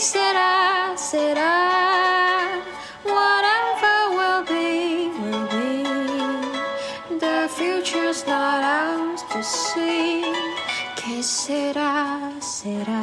será, 0.00 0.94
será? 0.96 2.62
Whatever 3.04 3.96
will 4.16 4.42
be, 4.44 5.10
will 5.20 5.46
be. 5.50 7.18
The 7.18 7.48
future's 7.48 8.26
not 8.26 8.62
ours 8.62 9.22
to 9.32 9.42
see. 9.42 10.22
Que 10.96 11.22
será, 11.22 12.32
será? 12.40 13.02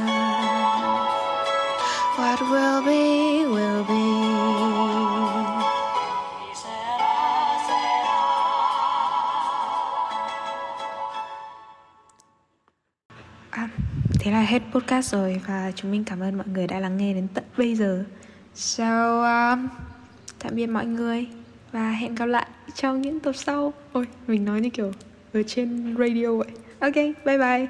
What 2.17 2.39
will 2.49 2.81
be, 2.83 3.04
thế 14.25 14.31
là 14.31 14.41
hết 14.41 14.61
podcast 14.71 15.11
rồi 15.11 15.41
và 15.47 15.71
chúng 15.75 15.91
mình 15.91 16.03
cảm 16.03 16.19
ơn 16.19 16.37
mọi 16.37 16.47
người 16.47 16.67
đã 16.67 16.79
lắng 16.79 16.97
nghe 16.97 17.13
đến 17.13 17.27
tận 17.33 17.43
bây 17.57 17.75
giờ. 17.75 18.03
So, 18.55 19.21
um, 19.21 19.67
tạm 20.39 20.55
biệt 20.55 20.67
mọi 20.67 20.85
người 20.85 21.27
và 21.71 21.91
hẹn 21.91 22.15
gặp 22.15 22.25
lại 22.25 22.47
trong 22.75 23.01
những 23.01 23.19
tập 23.19 23.31
sau. 23.35 23.73
Ôi, 23.91 24.05
mình 24.27 24.45
nói 24.45 24.61
như 24.61 24.69
kiểu 24.69 24.91
ở 25.33 25.43
trên 25.47 25.95
radio 25.99 26.35
vậy. 26.37 26.47
Ok, 26.79 26.95
bye 26.95 27.37
bye. 27.37 27.67